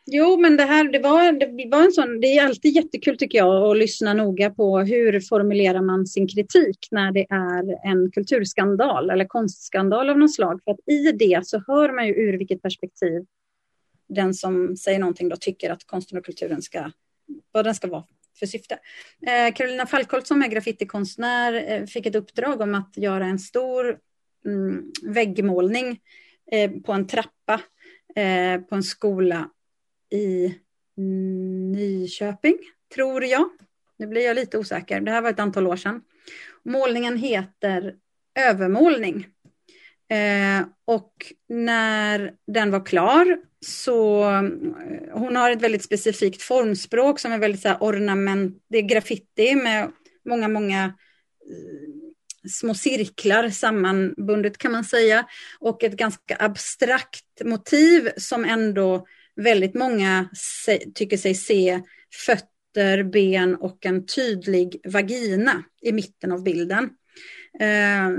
[0.07, 3.39] Jo, men det här det var, det var en sån, det är alltid jättekul tycker
[3.39, 9.11] jag att lyssna noga på hur formulerar man sin kritik när det är en kulturskandal
[9.11, 10.61] eller konstskandal av något slag.
[10.65, 13.27] För att i det så hör man ju ur vilket perspektiv
[14.09, 16.91] den som säger någonting då tycker att konsten och kulturen ska,
[17.53, 18.05] vad den ska vara
[18.39, 18.79] för syfte.
[19.27, 23.99] Eh, Carolina Falkholt som är graffitikonstnär eh, fick ett uppdrag om att göra en stor
[24.47, 26.01] mm, väggmålning
[26.53, 27.61] eh, på en trappa
[28.17, 29.51] eh, på en skola
[30.13, 30.55] i
[31.73, 32.59] Nyköping,
[32.95, 33.49] tror jag.
[33.97, 35.01] Nu blir jag lite osäker.
[35.01, 36.03] Det här var ett antal år sedan.
[36.65, 37.95] Målningen heter
[38.39, 39.27] Övermålning.
[40.09, 44.43] Eh, och när den var klar så eh,
[45.13, 49.55] hon har ett väldigt specifikt formspråk som är väldigt så här ornament, det är graffiti
[49.55, 49.93] med
[50.25, 55.27] många, många eh, små cirklar sammanbundet kan man säga
[55.59, 59.07] och ett ganska abstrakt motiv som ändå
[59.37, 60.29] väldigt många
[60.95, 61.81] tycker sig se
[62.27, 66.91] fötter, ben och en tydlig vagina i mitten av bilden.
[67.61, 68.11] Eh,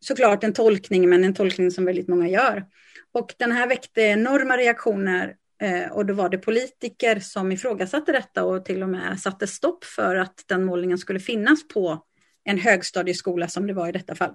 [0.00, 2.64] såklart en tolkning, men en tolkning som väldigt många gör.
[3.12, 8.44] Och den här väckte enorma reaktioner eh, och då var det politiker som ifrågasatte detta
[8.44, 12.04] och till och med satte stopp för att den målningen skulle finnas på
[12.44, 14.34] en högstadieskola som det var i detta fall.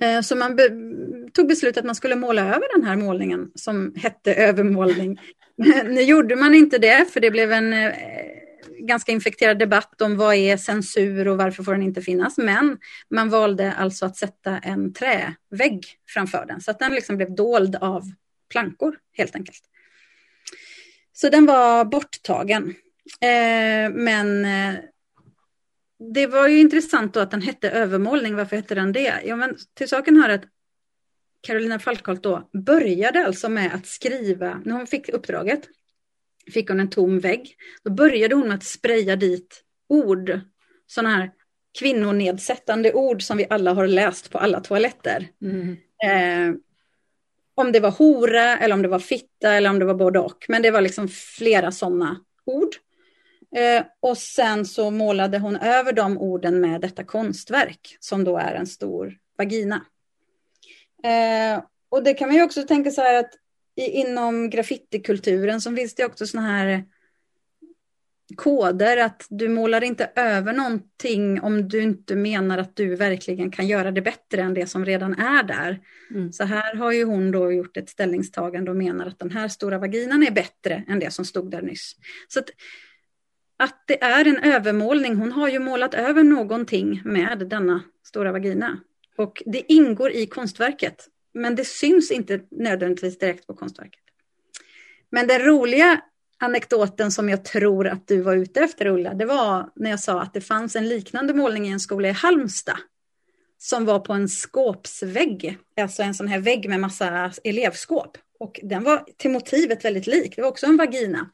[0.00, 0.70] Eh, så man be
[1.32, 5.20] tog beslut att man skulle måla över den här målningen som hette övermålning.
[5.84, 7.92] nu gjorde man inte det för det blev en eh,
[8.78, 12.38] ganska infekterad debatt om vad är censur och varför får den inte finnas.
[12.38, 12.78] Men
[13.10, 17.76] man valde alltså att sätta en trävägg framför den så att den liksom blev dold
[17.76, 18.02] av
[18.50, 19.62] plankor helt enkelt.
[21.12, 22.74] Så den var borttagen.
[23.20, 24.74] Eh, men eh,
[25.98, 28.36] det var ju intressant då att den hette övermålning.
[28.36, 29.22] Varför hette den det?
[29.24, 30.44] Ja, men till saken hör att
[31.40, 35.68] Carolina Falkholt då började alltså med att skriva, när hon fick uppdraget,
[36.52, 37.56] fick hon en tom vägg.
[37.84, 40.40] Då började hon med att spraya dit ord,
[40.86, 41.30] sådana här
[41.78, 45.28] kvinnonedsättande ord som vi alla har läst på alla toaletter.
[45.42, 45.76] Mm.
[46.04, 46.56] Eh,
[47.54, 50.46] om det var hora eller om det var fitta eller om det var både och.
[50.48, 52.68] Men det var liksom flera sådana ord.
[53.56, 58.54] Eh, och sen så målade hon över de orden med detta konstverk som då är
[58.54, 59.84] en stor vagina.
[61.04, 63.30] Eh, och det kan man ju också tänka så här att
[63.76, 66.84] inom graffitikulturen så finns det också sådana här
[68.36, 73.66] koder att du målar inte över någonting om du inte menar att du verkligen kan
[73.66, 75.80] göra det bättre än det som redan är där.
[76.10, 76.32] Mm.
[76.32, 79.78] Så här har ju hon då gjort ett ställningstagande och menar att den här stora
[79.78, 81.96] vaginan är bättre än det som stod där nyss.
[82.28, 82.50] Så att,
[83.56, 88.80] att det är en övermålning, hon har ju målat över någonting med denna stora vagina.
[89.16, 94.00] Och det ingår i konstverket, men det syns inte nödvändigtvis direkt på konstverket.
[95.10, 96.00] Men den roliga
[96.38, 100.22] anekdoten som jag tror att du var ute efter Ulla, det var när jag sa
[100.22, 102.78] att det fanns en liknande målning i en skola i Halmstad
[103.58, 108.18] som var på en skåpsvägg, alltså en sån här vägg med massa elevskåp.
[108.38, 111.30] Och den var till motivet väldigt lik, det var också en vagina.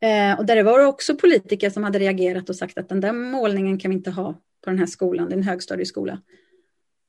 [0.00, 3.12] Eh, och där det var också politiker som hade reagerat och sagt att den där
[3.12, 4.32] målningen kan vi inte ha
[4.64, 6.22] på den här skolan, det är en högstadieskola.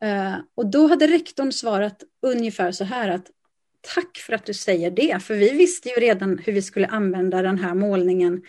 [0.04, 3.28] Eh, och då hade rektorn svarat ungefär så här att
[3.96, 7.42] tack för att du säger det, för vi visste ju redan hur vi skulle använda
[7.42, 8.42] den här målningen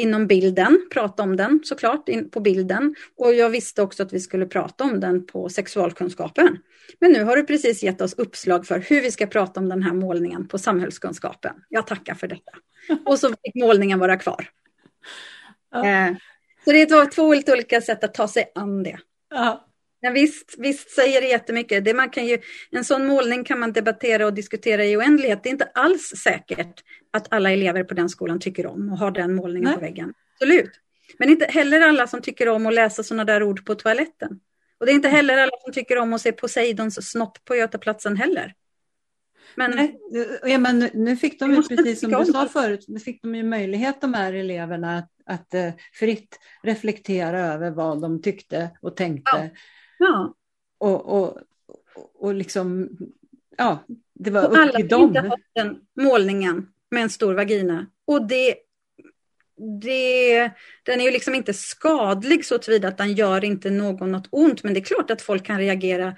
[0.00, 2.94] inom bilden, prata om den såklart in på bilden.
[3.18, 6.58] Och jag visste också att vi skulle prata om den på sexualkunskapen.
[7.00, 9.82] Men nu har du precis gett oss uppslag för hur vi ska prata om den
[9.82, 11.54] här målningen på samhällskunskapen.
[11.68, 12.52] Jag tackar för detta.
[13.06, 14.48] Och så fick målningen vara kvar.
[15.70, 15.86] Ja.
[15.86, 16.16] Eh,
[16.64, 18.98] så det var två olika sätt att ta sig an det.
[19.30, 19.69] Ja.
[20.00, 21.84] Ja, visst, visst säger det jättemycket.
[21.84, 22.38] Det man kan ju,
[22.70, 25.42] en sån målning kan man debattera och diskutera i oändlighet.
[25.42, 29.10] Det är inte alls säkert att alla elever på den skolan tycker om och har
[29.10, 29.74] den målningen Nej.
[29.74, 30.14] på väggen.
[30.34, 30.70] Absolut.
[31.18, 34.40] Men inte heller alla som tycker om att läsa sådana där ord på toaletten.
[34.80, 38.16] Och det är inte heller alla som tycker om att se Poseidons snopp på Götaplatsen
[38.16, 38.54] heller.
[39.54, 40.00] Men, Nej,
[40.42, 43.42] ja, men nu fick de ju precis som du sa förut, nu fick de ju
[43.42, 49.36] möjlighet de här eleverna att, att uh, fritt reflektera över vad de tyckte och tänkte.
[49.36, 49.60] Ja.
[50.00, 50.34] Ja.
[50.78, 51.38] Och, och,
[52.14, 52.88] och liksom,
[53.56, 55.16] ja, det var och upp till dem.
[55.16, 57.86] Alla har den målningen med en stor vagina.
[58.04, 58.54] Och det,
[59.82, 60.50] det,
[60.82, 64.62] den är ju liksom inte skadlig så tillvida att den gör inte någon något ont.
[64.62, 66.16] Men det är klart att folk kan reagera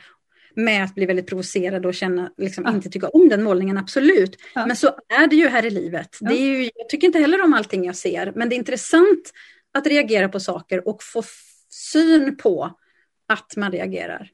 [0.54, 2.74] med att bli väldigt provocerade och känna, liksom, ja.
[2.74, 4.36] inte tycka om den målningen, absolut.
[4.54, 4.66] Ja.
[4.66, 6.18] Men så är det ju här i livet.
[6.20, 6.28] Ja.
[6.28, 9.32] Det är ju, jag tycker inte heller om allting jag ser, men det är intressant
[9.72, 11.22] att reagera på saker och få
[11.70, 12.78] syn på
[13.28, 14.30] att man reagerar.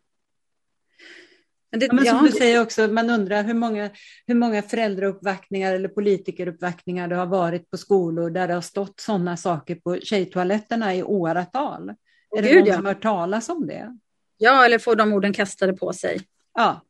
[1.70, 3.90] Men, det, ja, men som ja, du säger också, man undrar hur många,
[4.26, 9.36] hur många föräldrauppvaktningar eller politikeruppvaktningar det har varit på skolor där det har stått sådana
[9.36, 11.88] saker på tjejtoaletterna i åratal.
[12.36, 12.74] Är det Gud, någon ja.
[12.74, 13.98] som har hört talas om det?
[14.36, 16.20] Ja, eller får de orden kastade på sig.
[16.54, 16.82] Ja,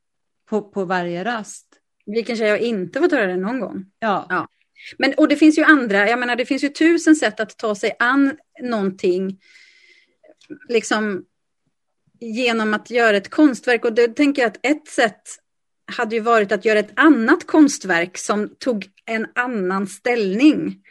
[0.48, 1.66] på, på varje rast.
[2.06, 3.84] Vilken tjej har inte fått höra det någon gång?
[3.98, 4.26] Ja.
[4.28, 4.48] ja.
[4.98, 7.74] Men, och det finns ju andra, jag menar det finns ju tusen sätt att ta
[7.74, 9.40] sig an någonting.
[10.68, 11.24] Liksom
[12.20, 13.84] genom att göra ett konstverk.
[13.84, 15.22] Och då tänker jag att ett sätt
[15.92, 20.82] hade ju varit att göra ett annat konstverk som tog en annan ställning.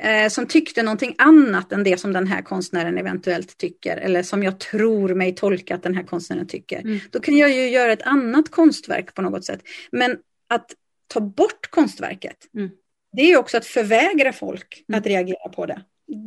[0.00, 3.96] Eh, som tyckte någonting annat än det som den här konstnären eventuellt tycker.
[3.96, 6.80] Eller som jag tror mig tolka att den här konstnären tycker.
[6.80, 6.98] Mm.
[7.10, 9.60] Då kan jag ju göra ett annat konstverk på något sätt.
[9.90, 10.18] Men
[10.48, 10.70] att
[11.06, 12.70] ta bort konstverket, mm.
[13.12, 14.98] det är också att förvägra folk mm.
[14.98, 15.82] att reagera på det.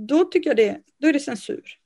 [0.07, 1.78] Då tycker jag det, då är det censur.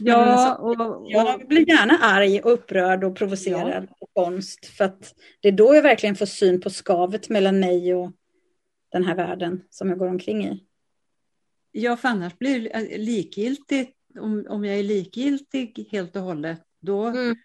[0.00, 3.96] Ja, och, och, jag blir gärna arg och upprörd och provocerad ja.
[4.00, 4.66] på konst.
[4.66, 8.12] För att det är då jag verkligen får syn på skavet mellan mig och
[8.92, 10.64] den här världen som jag går omkring i.
[11.72, 13.94] Ja, för annars blir det likgiltigt.
[14.20, 17.36] Om, om jag är likgiltig helt och hållet, då, mm.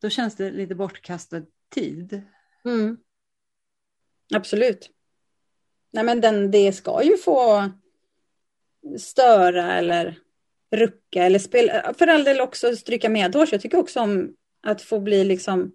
[0.00, 1.42] då känns det lite bortkastad
[1.74, 2.22] tid.
[2.64, 2.96] Mm.
[4.34, 4.90] Absolut.
[5.90, 7.70] Nej, men den, det ska ju få
[8.98, 10.18] störa eller
[10.76, 13.52] rucka eller spela, för all del också stryka medhårs.
[13.52, 15.72] Jag tycker också om att få bli liksom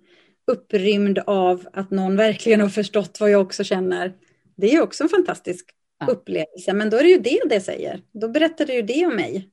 [0.48, 4.14] upprymd av att någon verkligen har förstått vad jag också känner.
[4.56, 5.70] Det är också en fantastisk
[6.00, 6.08] ja.
[6.08, 8.02] upplevelse, men då är det ju det det säger.
[8.12, 9.50] Då berättar det ju det om mig.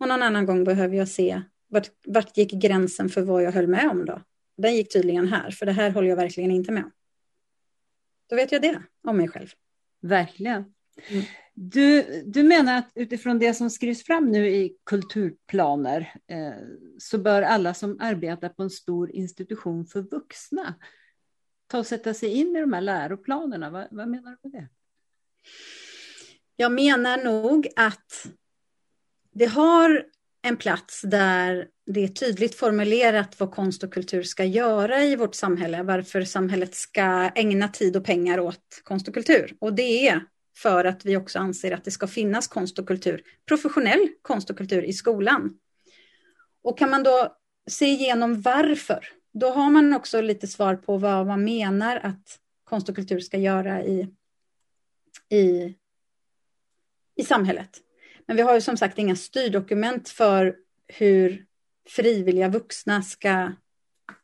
[0.00, 3.66] Och någon annan gång behöver jag se vart, vart gick gränsen för vad jag höll
[3.66, 4.22] med om då?
[4.56, 6.92] Den gick tydligen här, för det här håller jag verkligen inte med om.
[8.28, 9.48] Då vet jag det om mig själv.
[10.02, 10.64] Verkligen.
[11.08, 11.24] Mm.
[11.62, 16.52] Du, du menar att utifrån det som skrivs fram nu i kulturplaner eh,
[16.98, 20.74] så bör alla som arbetar på en stor institution för vuxna
[21.66, 23.70] ta och sätta sig in i de här läroplanerna.
[23.70, 24.68] vad, vad menar du med det?
[26.56, 28.26] Jag menar nog att
[29.32, 30.06] det har
[30.42, 35.34] en plats där det är tydligt formulerat vad konst och kultur ska göra i vårt
[35.34, 39.56] samhälle, varför samhället ska ägna tid och pengar åt konst och kultur.
[39.58, 40.24] Och det är
[40.62, 44.58] för att vi också anser att det ska finnas konst och kultur, professionell konst och
[44.58, 45.58] kultur i skolan.
[46.62, 47.36] Och kan man då
[47.70, 52.88] se igenom varför, då har man också lite svar på vad man menar att konst
[52.88, 54.08] och kultur ska göra i,
[55.28, 55.74] i,
[57.16, 57.78] i samhället.
[58.26, 60.56] Men vi har ju som sagt inga styrdokument för
[60.86, 61.46] hur
[61.88, 63.52] frivilliga vuxna ska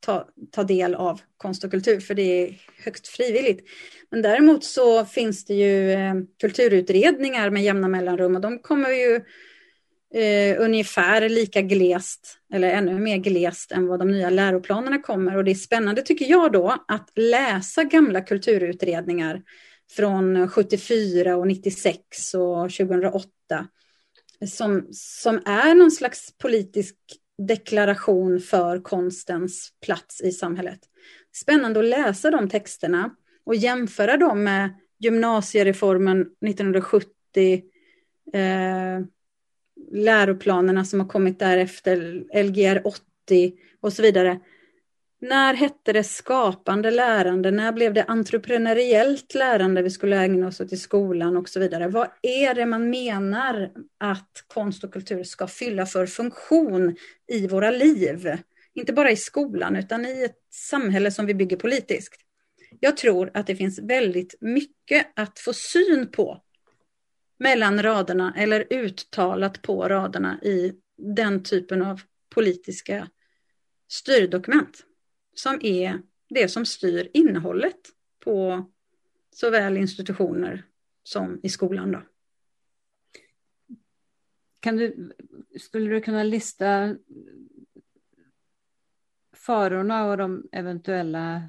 [0.00, 3.68] ta, ta del av konst och kultur, för det är högst frivilligt.
[4.10, 9.20] Men däremot så finns det ju eh, kulturutredningar med jämna mellanrum och de kommer ju
[10.22, 15.36] eh, ungefär lika glest, eller ännu mer glest än vad de nya läroplanerna kommer.
[15.36, 19.42] Och det är spännande tycker jag då att läsa gamla kulturutredningar
[19.90, 23.28] från 74 och 96 och 2008
[24.48, 26.96] som, som är någon slags politisk
[27.38, 30.80] deklaration för konstens plats i samhället.
[31.34, 33.14] Spännande att läsa de texterna
[33.44, 37.62] och jämföra dem med gymnasiereformen 1970,
[38.32, 39.00] eh,
[39.92, 44.40] läroplanerna som har kommit därefter, Lgr 80 och så vidare.
[45.28, 47.50] När hette det skapande lärande?
[47.50, 51.88] När blev det entreprenöriellt lärande vi skulle ägna oss åt i skolan och så vidare?
[51.88, 56.96] Vad är det man menar att konst och kultur ska fylla för funktion
[57.28, 58.38] i våra liv?
[58.74, 62.14] Inte bara i skolan utan i ett samhälle som vi bygger politiskt.
[62.80, 66.42] Jag tror att det finns väldigt mycket att få syn på
[67.38, 72.00] mellan raderna eller uttalat på raderna i den typen av
[72.34, 73.08] politiska
[73.88, 74.85] styrdokument
[75.38, 77.80] som är det som styr innehållet
[78.24, 78.66] på
[79.34, 80.64] såväl institutioner
[81.02, 81.92] som i skolan.
[81.92, 82.02] Då.
[84.60, 85.12] Kan du,
[85.60, 86.96] skulle du kunna lista
[89.32, 91.42] farorna och de eventuella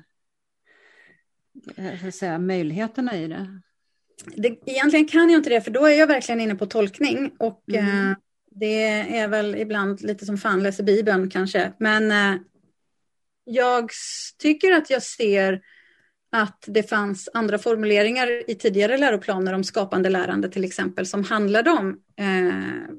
[1.76, 3.62] eh, säga, möjligheterna i det?
[4.36, 4.60] det?
[4.66, 7.32] Egentligen kan jag inte det, för då är jag verkligen inne på tolkning.
[7.40, 8.12] Och mm.
[8.12, 8.18] eh,
[8.52, 8.84] det
[9.18, 11.74] är väl ibland lite som fan läser Bibeln kanske.
[11.80, 12.42] Men eh,
[13.48, 13.90] jag
[14.38, 15.62] tycker att jag ser
[16.32, 21.70] att det fanns andra formuleringar i tidigare läroplaner om skapande lärande till exempel som handlade
[21.72, 22.94] om eh,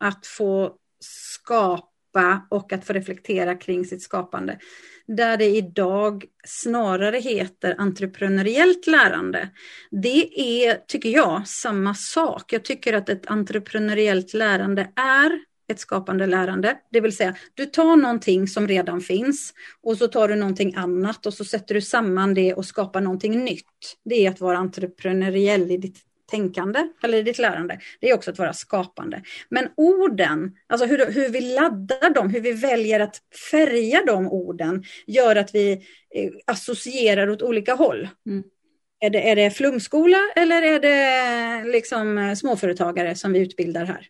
[0.00, 4.58] att få skapa och att få reflektera kring sitt skapande.
[5.06, 9.48] Där det idag snarare heter entreprenöriellt lärande.
[9.90, 12.52] Det är, tycker jag, samma sak.
[12.52, 16.78] Jag tycker att ett entreprenöriellt lärande är ett skapande lärande.
[16.90, 21.26] Det vill säga, du tar någonting som redan finns och så tar du någonting annat
[21.26, 23.96] och så sätter du samman det och skapar någonting nytt.
[24.04, 25.98] Det är att vara entreprenöriell i ditt
[26.30, 27.80] tänkande eller i ditt lärande.
[28.00, 29.22] Det är också att vara skapande.
[29.48, 33.16] Men orden, alltså hur, hur vi laddar dem, hur vi väljer att
[33.50, 35.72] färga de orden gör att vi
[36.14, 38.08] eh, associerar åt olika håll.
[38.26, 38.44] Mm.
[39.00, 44.08] Är det, är det flumskola eller är det liksom småföretagare som vi utbildar här?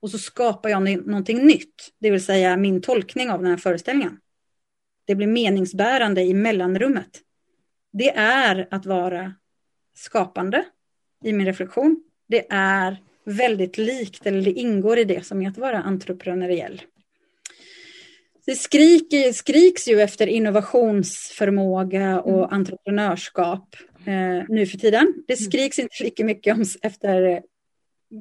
[0.01, 4.17] Och så skapar jag någonting nytt, det vill säga min tolkning av den här föreställningen.
[5.05, 7.21] Det blir meningsbärande i mellanrummet.
[7.93, 9.33] Det är att vara
[9.95, 10.65] skapande
[11.23, 12.03] i min reflektion.
[12.27, 16.81] Det är väldigt likt, eller det ingår i det som är att vara entreprenöriell.
[18.45, 22.53] Det skriker, skriks ju efter innovationsförmåga och mm.
[22.53, 25.13] entreprenörskap eh, nu för tiden.
[25.27, 25.51] Det mm.
[25.51, 27.41] skriks inte lika mycket om, efter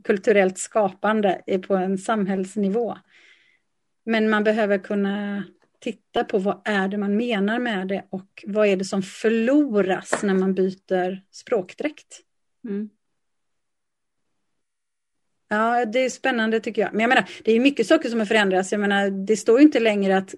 [0.04, 2.96] kulturellt skapande på en samhällsnivå.
[4.04, 5.44] Men man behöver kunna
[5.80, 10.22] titta på vad är det man menar med det och vad är det som förloras
[10.22, 12.20] när man byter språkdräkt.
[12.64, 12.90] Mm.
[15.52, 16.92] Ja, det är spännande tycker jag.
[16.92, 18.72] Men jag menar, det är mycket saker som har förändrats.
[18.72, 20.34] Jag menar, det står inte längre att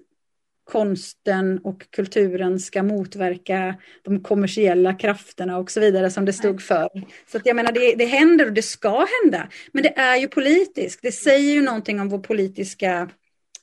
[0.63, 6.89] konsten och kulturen ska motverka de kommersiella krafterna och så vidare som det stod för.
[7.27, 9.47] Så att jag menar, det, det händer och det ska hända.
[9.71, 10.99] Men det är ju politiskt.
[11.01, 13.09] Det säger ju någonting om vår politiska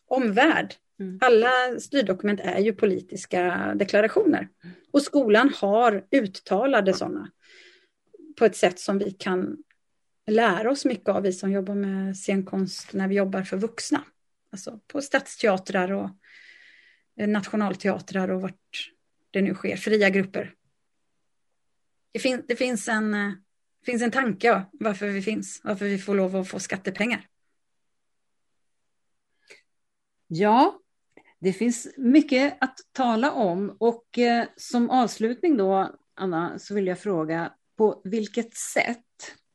[0.09, 0.75] omvärld.
[1.01, 1.19] Mm.
[1.21, 4.49] Alla styrdokument är ju politiska deklarationer.
[4.93, 7.31] Och skolan har uttalade sådana
[8.39, 9.57] på ett sätt som vi kan
[10.31, 14.05] lära oss mycket av, vi som jobbar med scenkonst när vi jobbar för vuxna.
[14.53, 16.11] Alltså på stadsteatrar och
[17.17, 18.93] eh, nationalteatrar och vart
[19.31, 20.55] det nu sker, fria grupper.
[22.13, 26.15] Det, fin det finns, en, det finns en tanke varför vi finns, varför vi får
[26.15, 27.27] lov att få skattepengar.
[30.27, 30.81] Ja,
[31.39, 36.99] det finns mycket att tala om och eh, som avslutning då, Anna, så vill jag
[36.99, 39.05] fråga på vilket sätt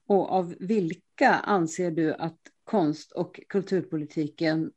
[0.07, 4.71] och av vilka anser du att konst och kulturpolitiken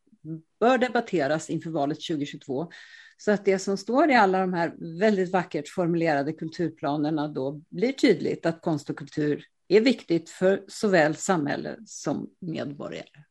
[0.60, 2.70] bör debatteras inför valet 2022?
[3.16, 7.92] Så att det som står i alla de här väldigt vackert formulerade kulturplanerna då blir
[7.92, 13.24] tydligt att konst och kultur är viktigt för såväl samhälle som medborgare.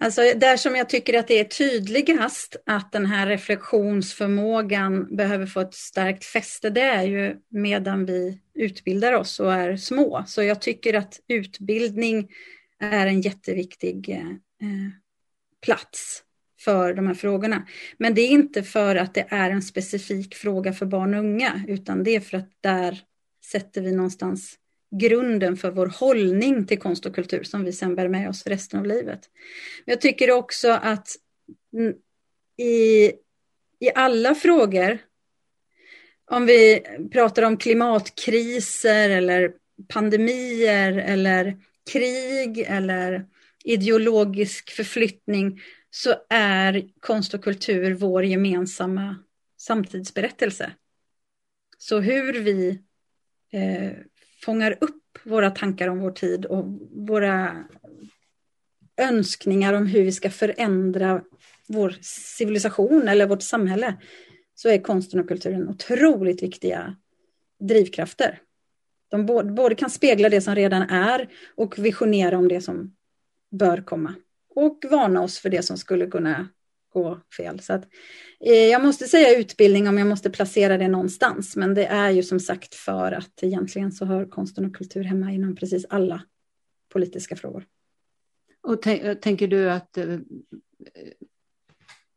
[0.00, 5.60] Alltså där som jag tycker att det är tydligast att den här reflektionsförmågan behöver få
[5.60, 10.24] ett starkt fäste, det är ju medan vi utbildar oss och är små.
[10.26, 12.28] Så jag tycker att utbildning
[12.80, 14.90] är en jätteviktig eh, eh
[15.62, 16.22] plats
[16.60, 17.66] för de här frågorna.
[17.98, 21.64] Men det är inte för att det är en specifik fråga för barn och unga,
[21.68, 23.00] utan det är för att där
[23.44, 24.58] sätter vi någonstans
[24.98, 28.80] grunden för vår hållning till konst och kultur som vi sen bär med oss resten
[28.80, 29.20] av livet.
[29.84, 31.08] Jag tycker också att
[32.56, 33.12] i,
[33.78, 34.98] i alla frågor,
[36.30, 39.52] om vi pratar om klimatkriser eller
[39.88, 41.58] pandemier eller
[41.92, 43.26] krig eller
[43.64, 45.60] ideologisk förflyttning,
[45.90, 49.16] så är konst och kultur vår gemensamma
[49.56, 50.72] samtidsberättelse.
[51.78, 52.82] Så hur vi
[53.52, 53.92] eh,
[54.44, 57.64] fångar upp våra tankar om vår tid och våra
[58.96, 61.22] önskningar om hur vi ska förändra
[61.68, 63.96] vår civilisation eller vårt samhälle
[64.54, 66.96] så är konsten och kulturen otroligt viktiga
[67.60, 68.40] drivkrafter.
[69.08, 72.96] De både kan spegla det som redan är och visionera om det som
[73.50, 74.14] bör komma.
[74.54, 76.48] Och varna oss för det som skulle kunna
[76.94, 77.60] gå fel.
[77.60, 77.84] Så att,
[78.40, 81.56] eh, jag måste säga utbildning om jag måste placera det någonstans.
[81.56, 85.32] Men det är ju som sagt för att egentligen så hör konsten och kultur hemma
[85.32, 86.22] inom precis alla
[86.92, 87.66] politiska frågor.
[88.62, 88.82] Och
[89.22, 90.18] tänker du att eh,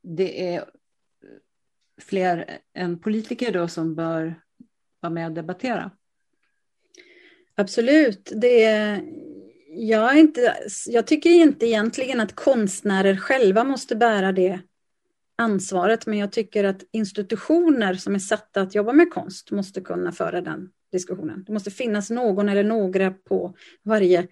[0.04, 0.66] det är
[2.02, 4.42] fler än politiker då som bör
[5.00, 5.92] vara med och debattera?
[7.56, 8.32] Absolut.
[8.36, 8.64] Det
[9.78, 14.60] jag, inte, jag tycker inte egentligen att konstnärer själva måste bära det
[15.36, 20.12] ansvaret, men jag tycker att institutioner som är satta att jobba med konst måste kunna
[20.12, 21.44] föra den diskussionen.
[21.44, 24.28] Det måste finnas någon eller några på varje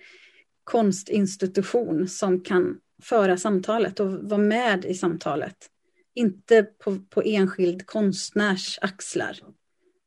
[0.63, 5.55] konstinstitution som kan föra samtalet och vara med i samtalet.
[6.13, 9.39] Inte på, på enskild konstnärs axlar,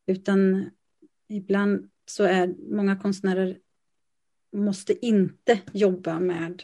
[0.06, 0.70] utan
[1.28, 3.56] ibland så är många konstnärer
[4.52, 6.62] måste inte jobba med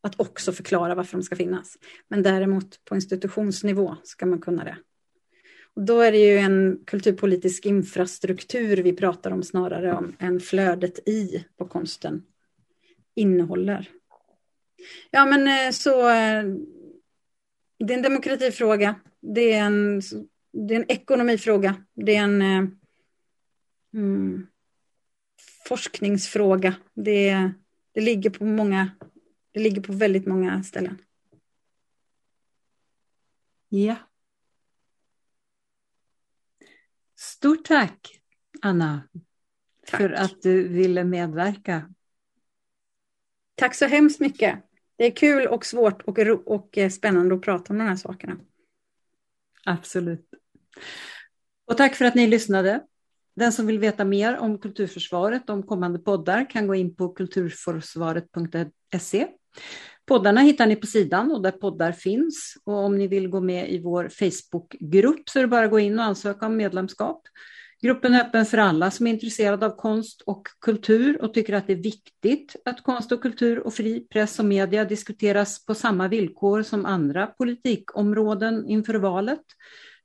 [0.00, 1.78] att också förklara varför de ska finnas.
[2.08, 4.76] Men däremot på institutionsnivå ska man kunna det.
[5.74, 11.08] Och då är det ju en kulturpolitisk infrastruktur vi pratar om snarare om än flödet
[11.08, 12.22] i vad konsten
[13.14, 13.90] innehåller.
[15.10, 16.44] Ja men eh, så eh,
[17.78, 18.94] det är en demokratifråga.
[19.20, 20.02] Det är en,
[20.52, 21.74] det är en ekonomifråga.
[21.94, 22.64] Det är en eh,
[23.94, 24.46] mm,
[25.66, 26.74] forskningsfråga.
[26.94, 27.50] Det,
[27.92, 28.90] det, ligger på många,
[29.52, 30.98] det ligger på väldigt många ställen.
[33.68, 33.96] Ja.
[37.16, 38.20] Stort tack,
[38.62, 39.08] Anna,
[39.86, 40.00] tack.
[40.00, 41.94] för att du ville medverka.
[43.54, 44.58] Tack så hemskt mycket.
[44.96, 48.36] Det är kul och svårt och, och eh, spännande att prata om de här sakerna.
[49.64, 50.30] Absolut.
[51.64, 52.86] Och tack för att ni lyssnade.
[53.36, 59.26] Den som vill veta mer om kulturförsvaret, om kommande poddar, kan gå in på kulturförsvaret.se.
[60.06, 62.54] Poddarna hittar ni på sidan och där poddar finns.
[62.64, 65.78] Och om ni vill gå med i vår Facebookgrupp så är det bara att gå
[65.78, 67.22] in och ansöka om medlemskap.
[67.82, 71.66] Gruppen är öppen för alla som är intresserade av konst och kultur och tycker att
[71.66, 76.08] det är viktigt att konst och kultur och fri press och media diskuteras på samma
[76.08, 79.42] villkor som andra politikområden inför valet.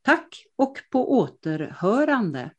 [0.02, 2.52] Tack och på återhörande.